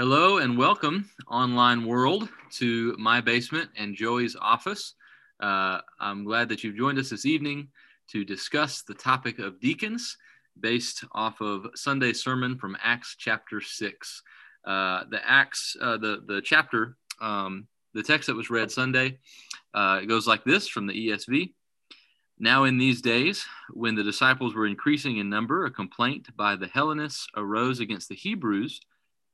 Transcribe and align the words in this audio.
Hello 0.00 0.38
and 0.38 0.56
welcome, 0.56 1.10
online 1.28 1.84
world, 1.84 2.30
to 2.52 2.96
my 2.98 3.20
basement 3.20 3.68
and 3.76 3.94
Joey's 3.94 4.34
office. 4.34 4.94
Uh, 5.40 5.82
I'm 6.00 6.24
glad 6.24 6.48
that 6.48 6.64
you've 6.64 6.78
joined 6.78 6.98
us 6.98 7.10
this 7.10 7.26
evening 7.26 7.68
to 8.08 8.24
discuss 8.24 8.80
the 8.80 8.94
topic 8.94 9.38
of 9.38 9.60
deacons 9.60 10.16
based 10.58 11.04
off 11.12 11.42
of 11.42 11.66
Sunday's 11.74 12.22
sermon 12.22 12.56
from 12.56 12.78
Acts 12.82 13.14
chapter 13.18 13.60
6. 13.60 14.22
Uh, 14.64 15.04
the 15.10 15.20
Acts, 15.22 15.76
uh, 15.82 15.98
the, 15.98 16.22
the 16.26 16.40
chapter, 16.40 16.96
um, 17.20 17.66
the 17.92 18.02
text 18.02 18.28
that 18.28 18.36
was 18.36 18.48
read 18.48 18.70
Sunday, 18.70 19.18
uh, 19.74 20.00
it 20.02 20.06
goes 20.06 20.26
like 20.26 20.44
this 20.44 20.66
from 20.66 20.86
the 20.86 21.08
ESV. 21.08 21.52
Now, 22.38 22.64
in 22.64 22.78
these 22.78 23.02
days, 23.02 23.44
when 23.74 23.96
the 23.96 24.02
disciples 24.02 24.54
were 24.54 24.66
increasing 24.66 25.18
in 25.18 25.28
number, 25.28 25.66
a 25.66 25.70
complaint 25.70 26.34
by 26.38 26.56
the 26.56 26.68
Hellenists 26.68 27.26
arose 27.36 27.80
against 27.80 28.08
the 28.08 28.14
Hebrews 28.14 28.80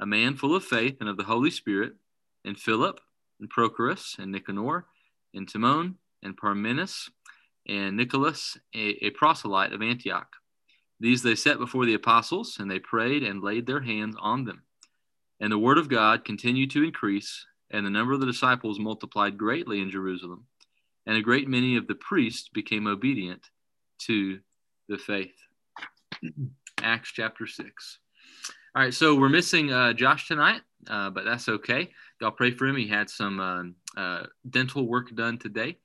a 0.00 0.06
man 0.06 0.36
full 0.36 0.54
of 0.54 0.64
faith 0.64 0.96
and 1.00 1.08
of 1.08 1.16
the 1.16 1.24
Holy 1.24 1.50
Spirit, 1.50 1.94
and 2.44 2.58
Philip, 2.58 3.00
and 3.40 3.50
Prochorus, 3.50 4.18
and 4.18 4.32
Nicanor, 4.32 4.86
and 5.32 5.48
Timon, 5.48 5.96
and 6.22 6.36
Parmenas, 6.36 7.10
and 7.66 7.96
Nicholas, 7.96 8.58
a, 8.74 9.04
a 9.04 9.10
proselyte 9.10 9.72
of 9.72 9.82
Antioch. 9.82 10.36
These 11.00 11.22
they 11.22 11.34
set 11.34 11.58
before 11.58 11.86
the 11.86 11.94
apostles, 11.94 12.56
and 12.58 12.70
they 12.70 12.78
prayed 12.78 13.22
and 13.22 13.42
laid 13.42 13.66
their 13.66 13.80
hands 13.82 14.16
on 14.20 14.44
them. 14.44 14.62
And 15.40 15.50
the 15.50 15.58
word 15.58 15.78
of 15.78 15.88
God 15.88 16.24
continued 16.24 16.70
to 16.72 16.84
increase, 16.84 17.46
and 17.70 17.84
the 17.84 17.90
number 17.90 18.12
of 18.12 18.20
the 18.20 18.26
disciples 18.26 18.78
multiplied 18.78 19.36
greatly 19.36 19.80
in 19.80 19.90
Jerusalem. 19.90 20.46
And 21.06 21.16
a 21.16 21.22
great 21.22 21.48
many 21.48 21.76
of 21.76 21.86
the 21.86 21.94
priests 21.94 22.48
became 22.48 22.86
obedient 22.86 23.50
to 24.06 24.38
the 24.88 24.96
faith. 24.96 25.34
Acts 26.82 27.12
chapter 27.12 27.46
6. 27.46 27.98
All 28.76 28.82
right, 28.82 28.92
so 28.92 29.14
we're 29.14 29.28
missing 29.28 29.72
uh, 29.72 29.92
Josh 29.92 30.26
tonight, 30.26 30.60
uh, 30.90 31.08
but 31.08 31.24
that's 31.24 31.48
okay. 31.48 31.90
Y'all 32.20 32.32
pray 32.32 32.50
for 32.50 32.66
him. 32.66 32.74
He 32.74 32.88
had 32.88 33.08
some 33.08 33.38
um, 33.38 33.76
uh, 33.96 34.24
dental 34.50 34.88
work 34.88 35.14
done 35.14 35.38
today, 35.38 35.78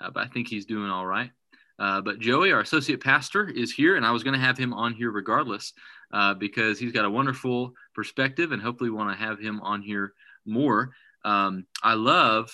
uh, 0.00 0.10
but 0.10 0.24
I 0.24 0.26
think 0.26 0.48
he's 0.48 0.66
doing 0.66 0.90
all 0.90 1.06
right. 1.06 1.30
Uh, 1.78 2.00
but 2.00 2.18
Joey, 2.18 2.50
our 2.50 2.58
associate 2.58 3.00
pastor, 3.00 3.48
is 3.48 3.72
here, 3.72 3.94
and 3.94 4.04
I 4.04 4.10
was 4.10 4.24
going 4.24 4.34
to 4.34 4.44
have 4.44 4.58
him 4.58 4.74
on 4.74 4.92
here 4.92 5.12
regardless 5.12 5.72
uh, 6.12 6.34
because 6.34 6.80
he's 6.80 6.90
got 6.90 7.04
a 7.04 7.10
wonderful 7.10 7.74
perspective, 7.94 8.50
and 8.50 8.60
hopefully, 8.60 8.90
want 8.90 9.16
to 9.16 9.24
have 9.24 9.38
him 9.38 9.60
on 9.60 9.80
here 9.80 10.12
more. 10.44 10.90
Um, 11.24 11.64
I 11.84 11.94
love 11.94 12.52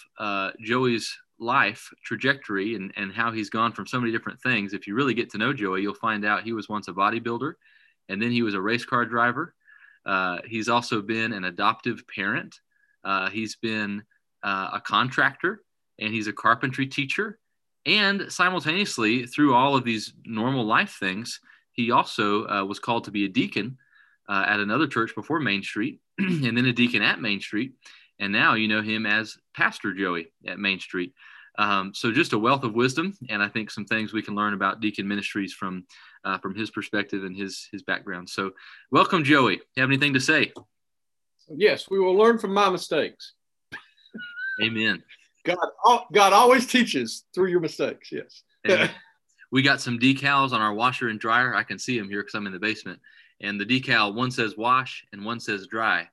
Joey's 0.61 1.17
life 1.41 1.89
trajectory 2.05 2.75
and, 2.75 2.93
and 2.97 3.11
how 3.11 3.33
he's 3.33 3.49
gone 3.49 3.73
from 3.73 3.87
so 3.87 3.99
many 3.99 4.13
different 4.13 4.43
things. 4.43 4.75
If 4.75 4.87
you 4.87 4.95
really 4.95 5.15
get 5.15 5.31
to 5.31 5.39
know 5.39 5.55
Joey, 5.55 5.81
you'll 5.81 5.95
find 5.95 6.27
out 6.27 6.43
he 6.43 6.53
was 6.53 6.69
once 6.69 6.89
a 6.89 6.93
bodybuilder, 6.93 7.55
and 8.11 8.21
then 8.21 8.31
he 8.31 8.43
was 8.43 8.53
a 8.53 8.61
race 8.61 8.85
car 8.85 9.07
driver 9.07 9.55
uh, 10.07 10.39
he's 10.47 10.69
also 10.69 11.03
been 11.03 11.33
an 11.33 11.45
adoptive 11.45 12.05
parent. 12.09 12.61
Uh, 13.05 13.31
he's 13.31 13.57
been 13.57 14.03
uh, 14.43 14.71
a 14.75 14.81
contractor 14.81 15.63
and 15.99 16.13
he's 16.13 16.27
a 16.27 16.33
carpentry 16.33 16.87
teacher. 16.87 17.39
And 17.87 18.31
simultaneously, 18.31 19.27
through 19.27 19.55
all 19.55 19.77
of 19.77 19.85
these 19.85 20.13
normal 20.25 20.65
life 20.65 20.97
things, 20.99 21.41
he 21.73 21.91
also 21.91 22.47
uh, 22.47 22.65
was 22.65 22.79
called 22.79 23.05
to 23.05 23.11
be 23.11 23.25
a 23.25 23.29
deacon 23.29 23.79
uh, 24.29 24.45
at 24.47 24.61
another 24.61 24.87
church 24.87 25.15
before 25.15 25.41
Main 25.41 25.63
Street, 25.63 26.01
and 26.19 26.57
then 26.57 26.67
a 26.67 26.73
deacon 26.73 27.03
at 27.03 27.21
Main 27.21 27.41
Street. 27.41 27.73
And 28.19 28.33
now 28.33 28.55
you 28.55 28.69
know 28.69 28.83
him 28.83 29.07
as 29.07 29.39
Pastor 29.55 29.95
Joey 29.95 30.33
at 30.47 30.59
Main 30.59 30.81
Street. 30.81 31.15
Um, 31.59 31.93
so 31.93 32.13
just 32.13 32.33
a 32.33 32.39
wealth 32.39 32.63
of 32.63 32.75
wisdom, 32.75 33.19
and 33.29 33.43
I 33.43 33.49
think 33.49 33.73
some 33.73 33.85
things 33.85 34.13
we 34.13 34.23
can 34.23 34.37
learn 34.37 34.55
about 34.55 34.81
deacon 34.81 35.09
ministries 35.09 35.53
from 35.53 35.85
uh, 36.25 36.39
from 36.39 36.55
his 36.55 36.71
perspective 36.71 37.25
and 37.25 37.37
his 37.37 37.69
his 37.73 37.83
background. 37.83 38.31
So, 38.31 38.53
welcome, 38.93 39.25
Joey. 39.25 39.55
You 39.55 39.81
have 39.81 39.91
anything 39.91 40.15
to 40.15 40.21
say? 40.21 40.53
Yes, 41.49 41.91
we 41.91 41.99
will 41.99 42.15
learn 42.15 42.39
from 42.39 42.55
my 42.55 42.71
mistakes. 42.71 43.33
Amen. 44.63 45.03
God, 45.45 45.59
God 46.13 46.33
always 46.33 46.67
teaches 46.67 47.25
through 47.35 47.49
your 47.49 47.61
mistakes. 47.61 48.13
Yes. 48.13 48.91
we 49.51 49.63
got 49.63 49.81
some 49.81 49.99
decals 49.99 50.53
on 50.53 50.61
our 50.61 50.75
washer 50.75 51.09
and 51.09 51.19
dryer. 51.19 51.55
I 51.55 51.65
can 51.65 51.79
see 51.79 51.99
them 51.99 52.09
here 52.09 52.21
because 52.21 52.35
I'm 52.35 52.47
in 52.47 52.53
the 52.53 52.59
basement. 52.59 53.01
And 53.41 53.61
the 53.61 53.65
decal, 53.65 54.15
one 54.15 54.31
says 54.31 54.57
wash 54.57 55.05
and 55.13 55.25
one 55.25 55.41
says 55.41 55.67
dry. 55.67 56.09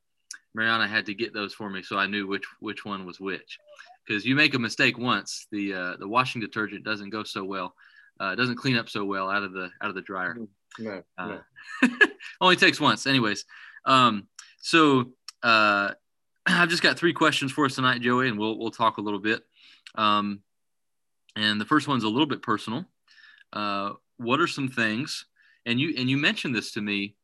Mariana 0.55 0.87
had 0.87 1.05
to 1.07 1.13
get 1.13 1.33
those 1.33 1.53
for 1.53 1.69
me, 1.69 1.83
so 1.83 1.97
I 1.97 2.07
knew 2.07 2.25
which 2.25 2.45
which 2.61 2.83
one 2.83 3.05
was 3.05 3.19
which 3.19 3.59
because 4.05 4.25
you 4.25 4.35
make 4.35 4.53
a 4.53 4.59
mistake 4.59 4.97
once, 4.97 5.47
the 5.51 5.73
uh, 5.73 5.97
the 5.97 6.07
washing 6.07 6.41
detergent 6.41 6.83
doesn't 6.83 7.09
go 7.09 7.23
so 7.23 7.43
well. 7.43 7.73
Uh, 8.19 8.31
it 8.31 8.35
doesn't 8.35 8.55
clean 8.55 8.77
up 8.77 8.89
so 8.89 9.03
well 9.03 9.29
out 9.29 9.43
of 9.43 9.53
the 9.53 9.69
out 9.81 9.89
of 9.89 9.95
the 9.95 10.01
dryer. 10.01 10.35
Mm-hmm. 10.35 10.83
No, 10.83 11.03
uh, 11.17 11.37
no. 11.83 11.89
only 12.41 12.55
takes 12.55 12.79
once, 12.79 13.07
anyways. 13.07 13.45
Um, 13.85 14.27
so 14.59 15.11
uh, 15.43 15.91
I've 16.45 16.69
just 16.69 16.83
got 16.83 16.97
three 16.97 17.13
questions 17.13 17.51
for 17.51 17.65
us 17.65 17.75
tonight, 17.75 18.01
Joey, 18.01 18.27
and 18.29 18.37
we'll 18.37 18.57
we'll 18.57 18.71
talk 18.71 18.97
a 18.97 19.01
little 19.01 19.19
bit. 19.19 19.41
Um, 19.95 20.41
and 21.35 21.59
the 21.59 21.65
first 21.65 21.87
one's 21.87 22.03
a 22.03 22.09
little 22.09 22.27
bit 22.27 22.41
personal. 22.41 22.85
Uh, 23.51 23.91
what 24.17 24.39
are 24.39 24.47
some 24.47 24.69
things? 24.69 25.25
And 25.65 25.79
you 25.79 25.93
and 25.97 26.09
you 26.09 26.17
mentioned 26.17 26.55
this 26.55 26.73
to 26.73 26.81
me. 26.81 27.15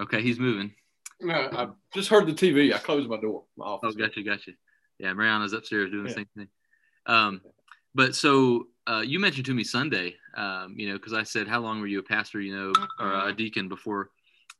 Okay, 0.00 0.22
he's 0.22 0.38
moving. 0.38 0.72
No, 1.20 1.34
I 1.34 1.68
just 1.94 2.08
heard 2.08 2.26
the 2.26 2.32
TV. 2.32 2.74
I 2.74 2.78
closed 2.78 3.08
my 3.08 3.20
door. 3.20 3.44
My 3.56 3.66
office. 3.66 3.94
Oh, 3.94 3.98
gotcha, 3.98 4.22
gotcha. 4.22 4.52
Yeah, 5.02 5.12
Mariana's 5.14 5.52
upstairs 5.52 5.90
doing 5.90 6.04
the 6.04 6.10
yeah. 6.10 6.16
same 6.16 6.28
thing. 6.36 6.48
Um, 7.06 7.40
but 7.92 8.14
so 8.14 8.68
uh, 8.88 9.02
you 9.04 9.18
mentioned 9.18 9.46
to 9.46 9.54
me 9.54 9.64
Sunday, 9.64 10.14
um, 10.36 10.76
you 10.78 10.88
know, 10.88 10.94
because 10.94 11.12
I 11.12 11.24
said, 11.24 11.48
how 11.48 11.58
long 11.58 11.80
were 11.80 11.88
you 11.88 11.98
a 11.98 12.04
pastor, 12.04 12.40
you 12.40 12.56
know, 12.56 12.72
or 13.00 13.28
a 13.28 13.32
deacon 13.32 13.68
before, 13.68 14.10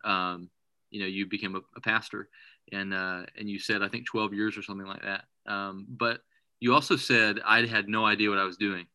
um, 0.04 0.50
you 0.90 1.00
know, 1.00 1.06
you 1.06 1.26
became 1.26 1.54
a, 1.54 1.60
a 1.76 1.80
pastor, 1.80 2.28
and 2.72 2.92
uh, 2.92 3.22
and 3.38 3.48
you 3.48 3.60
said 3.60 3.82
I 3.82 3.88
think 3.88 4.06
12 4.06 4.34
years 4.34 4.58
or 4.58 4.62
something 4.62 4.86
like 4.86 5.02
that. 5.02 5.24
Um, 5.46 5.86
but 5.88 6.20
you 6.58 6.74
also 6.74 6.96
said 6.96 7.38
I 7.44 7.64
had 7.64 7.88
no 7.88 8.04
idea 8.04 8.28
what 8.28 8.38
I 8.38 8.44
was 8.44 8.56
doing, 8.56 8.86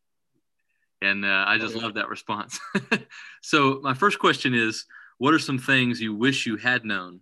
and 1.00 1.24
uh, 1.24 1.44
I 1.48 1.56
just 1.56 1.74
oh, 1.74 1.78
yeah. 1.78 1.84
love 1.84 1.94
that 1.94 2.10
response. 2.10 2.60
so 3.42 3.80
my 3.82 3.94
first 3.94 4.18
question 4.18 4.52
is, 4.52 4.84
what 5.16 5.32
are 5.32 5.38
some 5.38 5.58
things 5.58 5.98
you 5.98 6.14
wish 6.14 6.44
you 6.44 6.58
had 6.58 6.84
known 6.84 7.20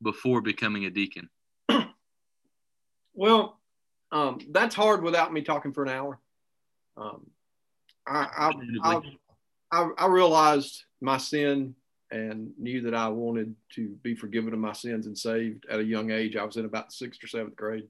before 0.00 0.40
becoming 0.40 0.84
a 0.84 0.90
deacon? 0.90 1.28
Well, 3.16 3.60
um, 4.14 4.38
that's 4.50 4.76
hard 4.76 5.02
without 5.02 5.32
me 5.32 5.42
talking 5.42 5.72
for 5.72 5.82
an 5.82 5.90
hour. 5.90 6.20
Um, 6.96 7.26
I, 8.06 8.52
I, 8.82 9.00
I, 9.72 9.90
I, 9.98 10.06
realized 10.06 10.84
my 11.00 11.16
sin 11.16 11.74
and 12.12 12.52
knew 12.56 12.82
that 12.82 12.94
I 12.94 13.08
wanted 13.08 13.56
to 13.74 13.88
be 14.02 14.14
forgiven 14.14 14.52
of 14.52 14.60
my 14.60 14.72
sins 14.72 15.06
and 15.06 15.18
saved 15.18 15.66
at 15.68 15.80
a 15.80 15.84
young 15.84 16.12
age. 16.12 16.36
I 16.36 16.44
was 16.44 16.56
in 16.56 16.64
about 16.64 16.92
sixth 16.92 17.24
or 17.24 17.26
seventh 17.26 17.56
grade. 17.56 17.88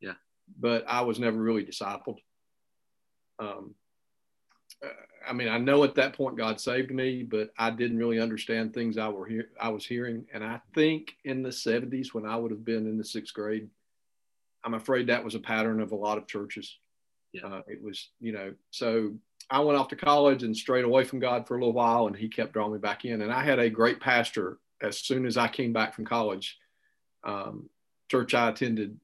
Yeah. 0.00 0.14
But 0.60 0.84
I 0.86 1.00
was 1.00 1.18
never 1.18 1.38
really 1.38 1.64
discipled. 1.64 2.18
Um, 3.38 3.74
I 5.26 5.32
mean, 5.32 5.48
I 5.48 5.56
know 5.56 5.82
at 5.84 5.94
that 5.94 6.12
point 6.12 6.36
God 6.36 6.60
saved 6.60 6.90
me, 6.90 7.22
but 7.22 7.54
I 7.56 7.70
didn't 7.70 7.96
really 7.96 8.20
understand 8.20 8.74
things 8.74 8.98
I 8.98 9.08
were 9.08 9.24
here 9.24 9.48
I 9.58 9.70
was 9.70 9.86
hearing. 9.86 10.26
And 10.34 10.44
I 10.44 10.60
think 10.74 11.16
in 11.24 11.42
the 11.42 11.48
70s, 11.48 12.12
when 12.12 12.26
I 12.26 12.36
would 12.36 12.50
have 12.50 12.66
been 12.66 12.86
in 12.86 12.98
the 12.98 13.04
sixth 13.04 13.32
grade, 13.32 13.70
I'm 14.64 14.74
afraid 14.74 15.06
that 15.06 15.24
was 15.24 15.34
a 15.34 15.40
pattern 15.40 15.80
of 15.80 15.92
a 15.92 15.96
lot 15.96 16.18
of 16.18 16.26
churches. 16.26 16.78
Yeah. 17.32 17.46
Uh, 17.46 17.62
it 17.66 17.82
was, 17.82 18.10
you 18.20 18.32
know, 18.32 18.54
so 18.70 19.14
I 19.50 19.60
went 19.60 19.78
off 19.78 19.88
to 19.88 19.96
college 19.96 20.42
and 20.42 20.56
strayed 20.56 20.84
away 20.84 21.04
from 21.04 21.18
God 21.18 21.46
for 21.46 21.56
a 21.56 21.58
little 21.58 21.72
while, 21.72 22.06
and 22.06 22.16
He 22.16 22.28
kept 22.28 22.52
drawing 22.52 22.72
me 22.72 22.78
back 22.78 23.04
in. 23.04 23.22
And 23.22 23.32
I 23.32 23.44
had 23.44 23.58
a 23.58 23.68
great 23.68 24.00
pastor 24.00 24.58
as 24.82 24.98
soon 24.98 25.26
as 25.26 25.36
I 25.36 25.48
came 25.48 25.72
back 25.72 25.94
from 25.94 26.04
college. 26.04 26.58
Um, 27.24 27.68
church 28.10 28.34
I 28.34 28.50
attended, 28.50 28.98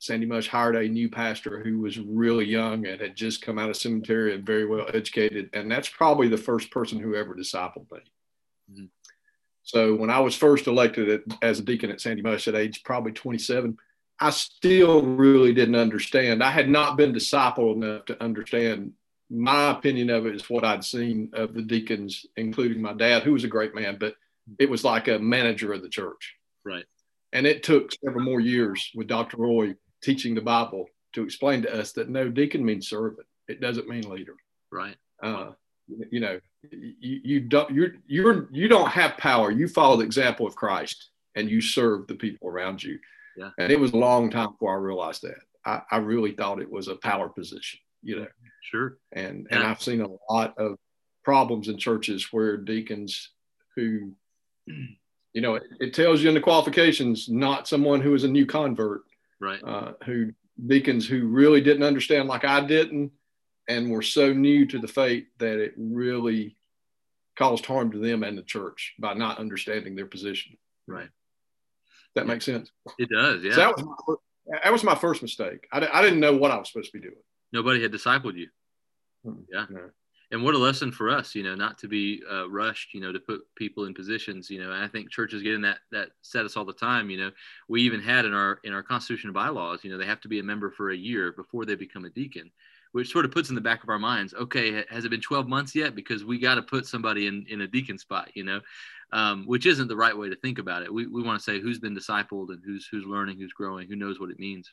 Sandy 0.00 0.26
Mush 0.26 0.48
hired 0.48 0.76
a 0.76 0.88
new 0.88 1.08
pastor 1.08 1.62
who 1.62 1.80
was 1.80 1.98
really 1.98 2.44
young 2.44 2.86
and 2.86 3.00
had 3.00 3.16
just 3.16 3.42
come 3.42 3.58
out 3.58 3.70
of 3.70 3.76
seminary 3.76 4.34
and 4.34 4.44
very 4.44 4.66
well 4.66 4.86
educated. 4.92 5.50
And 5.52 5.70
that's 5.70 5.88
probably 5.88 6.28
the 6.28 6.36
first 6.36 6.70
person 6.70 6.98
who 6.98 7.14
ever 7.14 7.34
discipled 7.34 7.90
me. 7.90 7.98
Mm-hmm. 8.70 8.84
So 9.62 9.94
when 9.94 10.10
I 10.10 10.20
was 10.20 10.36
first 10.36 10.66
elected 10.66 11.08
at, 11.08 11.38
as 11.42 11.58
a 11.58 11.62
deacon 11.62 11.90
at 11.90 12.00
Sandy 12.00 12.22
Mush 12.22 12.46
at 12.48 12.54
age 12.54 12.82
probably 12.84 13.12
27, 13.12 13.78
I 14.20 14.30
still 14.30 15.02
really 15.02 15.52
didn't 15.52 15.74
understand. 15.74 16.42
I 16.42 16.50
had 16.50 16.68
not 16.68 16.96
been 16.96 17.12
discipled 17.12 17.74
enough 17.74 18.04
to 18.06 18.22
understand. 18.22 18.92
My 19.30 19.70
opinion 19.70 20.10
of 20.10 20.26
it 20.26 20.34
is 20.34 20.48
what 20.48 20.64
I'd 20.64 20.84
seen 20.84 21.30
of 21.32 21.54
the 21.54 21.62
deacons, 21.62 22.24
including 22.36 22.80
my 22.80 22.92
dad, 22.92 23.22
who 23.22 23.32
was 23.32 23.44
a 23.44 23.48
great 23.48 23.74
man, 23.74 23.96
but 23.98 24.14
it 24.58 24.70
was 24.70 24.84
like 24.84 25.08
a 25.08 25.18
manager 25.18 25.72
of 25.72 25.82
the 25.82 25.88
church. 25.88 26.34
Right. 26.64 26.84
And 27.32 27.46
it 27.46 27.62
took 27.62 27.90
several 27.92 28.24
more 28.24 28.40
years 28.40 28.90
with 28.94 29.08
Dr. 29.08 29.38
Roy 29.38 29.74
teaching 30.02 30.34
the 30.34 30.40
Bible 30.40 30.86
to 31.14 31.24
explain 31.24 31.62
to 31.62 31.74
us 31.74 31.92
that 31.92 32.08
no, 32.08 32.28
deacon 32.28 32.64
means 32.64 32.88
servant. 32.88 33.26
It 33.48 33.60
doesn't 33.60 33.88
mean 33.88 34.08
leader. 34.08 34.36
Right. 34.70 34.96
Uh, 35.22 35.52
you 36.10 36.20
know, 36.20 36.40
you, 36.70 37.20
you 37.24 37.40
don't 37.40 37.70
you're 37.70 37.92
you're 38.06 38.48
you 38.50 38.68
don't 38.68 38.88
have 38.88 39.16
power. 39.18 39.50
You 39.50 39.68
follow 39.68 39.96
the 39.96 40.04
example 40.04 40.46
of 40.46 40.56
Christ 40.56 41.10
and 41.34 41.50
you 41.50 41.60
serve 41.60 42.06
the 42.06 42.14
people 42.14 42.48
around 42.48 42.82
you. 42.82 42.98
Yeah. 43.36 43.50
And 43.58 43.72
it 43.72 43.80
was 43.80 43.92
a 43.92 43.96
long 43.96 44.30
time 44.30 44.52
before 44.52 44.74
I 44.74 44.80
realized 44.80 45.22
that. 45.22 45.38
I, 45.64 45.80
I 45.90 45.96
really 45.98 46.32
thought 46.32 46.60
it 46.60 46.70
was 46.70 46.88
a 46.88 46.96
power 46.96 47.28
position, 47.28 47.80
you 48.02 48.20
know. 48.20 48.26
Sure. 48.62 48.98
And 49.12 49.46
and 49.50 49.62
I've 49.62 49.82
seen 49.82 50.00
a 50.00 50.32
lot 50.32 50.56
of 50.58 50.76
problems 51.24 51.68
in 51.68 51.78
churches 51.78 52.28
where 52.32 52.56
deacons 52.56 53.30
who 53.76 54.12
you 54.66 55.40
know, 55.40 55.56
it, 55.56 55.64
it 55.80 55.94
tells 55.94 56.22
you 56.22 56.28
in 56.28 56.34
the 56.34 56.40
qualifications, 56.40 57.28
not 57.28 57.68
someone 57.68 58.00
who 58.00 58.14
is 58.14 58.24
a 58.24 58.28
new 58.28 58.46
convert, 58.46 59.02
right? 59.40 59.60
Uh, 59.62 59.92
who 60.04 60.32
deacons 60.66 61.06
who 61.06 61.26
really 61.26 61.60
didn't 61.60 61.82
understand 61.82 62.28
like 62.28 62.44
I 62.44 62.60
didn't, 62.60 63.12
and 63.68 63.90
were 63.90 64.02
so 64.02 64.32
new 64.32 64.64
to 64.66 64.78
the 64.78 64.88
faith 64.88 65.24
that 65.38 65.58
it 65.58 65.74
really 65.76 66.56
caused 67.36 67.66
harm 67.66 67.90
to 67.90 67.98
them 67.98 68.22
and 68.22 68.38
the 68.38 68.42
church 68.42 68.94
by 68.98 69.12
not 69.14 69.38
understanding 69.38 69.96
their 69.96 70.06
position. 70.06 70.56
Right. 70.86 71.08
That 72.14 72.26
makes 72.26 72.44
sense. 72.44 72.70
It 72.98 73.08
does. 73.08 73.42
Yeah. 73.42 73.54
So 73.54 73.60
that 73.60 73.76
was 73.76 73.84
my, 73.84 74.58
that 74.62 74.72
was 74.72 74.84
my 74.84 74.94
first 74.94 75.22
mistake. 75.22 75.66
I, 75.72 75.86
I 75.92 76.02
didn't 76.02 76.20
know 76.20 76.36
what 76.36 76.50
I 76.50 76.56
was 76.56 76.68
supposed 76.70 76.92
to 76.92 76.98
be 76.98 77.02
doing. 77.02 77.20
Nobody 77.52 77.82
had 77.82 77.92
discipled 77.92 78.36
you. 78.36 78.48
Hmm. 79.24 79.40
Yeah. 79.52 79.66
No. 79.70 79.90
And 80.30 80.42
what 80.42 80.54
a 80.54 80.58
lesson 80.58 80.90
for 80.90 81.10
us, 81.10 81.34
you 81.34 81.42
know, 81.42 81.54
not 81.54 81.78
to 81.78 81.88
be 81.88 82.22
uh, 82.30 82.48
rushed, 82.50 82.94
you 82.94 83.00
know, 83.00 83.12
to 83.12 83.20
put 83.20 83.42
people 83.56 83.84
in 83.84 83.94
positions, 83.94 84.50
you 84.50 84.60
know. 84.60 84.72
And 84.72 84.82
I 84.82 84.88
think 84.88 85.10
churches 85.10 85.42
get 85.42 85.54
in 85.54 85.60
that 85.62 85.78
that 85.92 86.08
status 86.22 86.56
all 86.56 86.64
the 86.64 86.72
time. 86.72 87.10
You 87.10 87.18
know, 87.18 87.30
we 87.68 87.82
even 87.82 88.00
had 88.00 88.24
in 88.24 88.34
our 88.34 88.58
in 88.64 88.72
our 88.72 88.82
constitution 88.82 89.32
bylaws, 89.32 89.84
you 89.84 89.90
know, 89.90 89.98
they 89.98 90.06
have 90.06 90.20
to 90.22 90.28
be 90.28 90.40
a 90.40 90.42
member 90.42 90.70
for 90.70 90.90
a 90.90 90.96
year 90.96 91.32
before 91.32 91.64
they 91.64 91.74
become 91.74 92.04
a 92.04 92.10
deacon 92.10 92.50
which 92.94 93.10
sort 93.10 93.24
of 93.24 93.32
puts 93.32 93.48
in 93.48 93.56
the 93.56 93.60
back 93.60 93.82
of 93.82 93.88
our 93.88 93.98
minds, 93.98 94.34
okay, 94.34 94.84
has 94.88 95.04
it 95.04 95.08
been 95.08 95.20
12 95.20 95.48
months 95.48 95.74
yet? 95.74 95.96
Because 95.96 96.24
we 96.24 96.38
got 96.38 96.54
to 96.54 96.62
put 96.62 96.86
somebody 96.86 97.26
in, 97.26 97.44
in 97.48 97.62
a 97.62 97.66
deacon 97.66 97.98
spot, 97.98 98.30
you 98.34 98.44
know, 98.44 98.60
um, 99.12 99.42
which 99.46 99.66
isn't 99.66 99.88
the 99.88 99.96
right 99.96 100.16
way 100.16 100.28
to 100.28 100.36
think 100.36 100.60
about 100.60 100.84
it. 100.84 100.94
We, 100.94 101.08
we 101.08 101.20
want 101.20 101.36
to 101.36 101.42
say 101.42 101.58
who's 101.58 101.80
been 101.80 101.96
discipled 101.96 102.50
and 102.50 102.62
who's, 102.64 102.86
who's 102.88 103.04
learning, 103.04 103.40
who's 103.40 103.52
growing, 103.52 103.88
who 103.88 103.96
knows 103.96 104.20
what 104.20 104.30
it 104.30 104.38
means. 104.38 104.72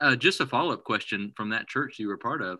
Uh, 0.00 0.16
just 0.16 0.40
a 0.40 0.46
follow-up 0.46 0.82
question 0.82 1.32
from 1.36 1.50
that 1.50 1.68
church 1.68 2.00
you 2.00 2.08
were 2.08 2.16
part 2.16 2.42
of, 2.42 2.58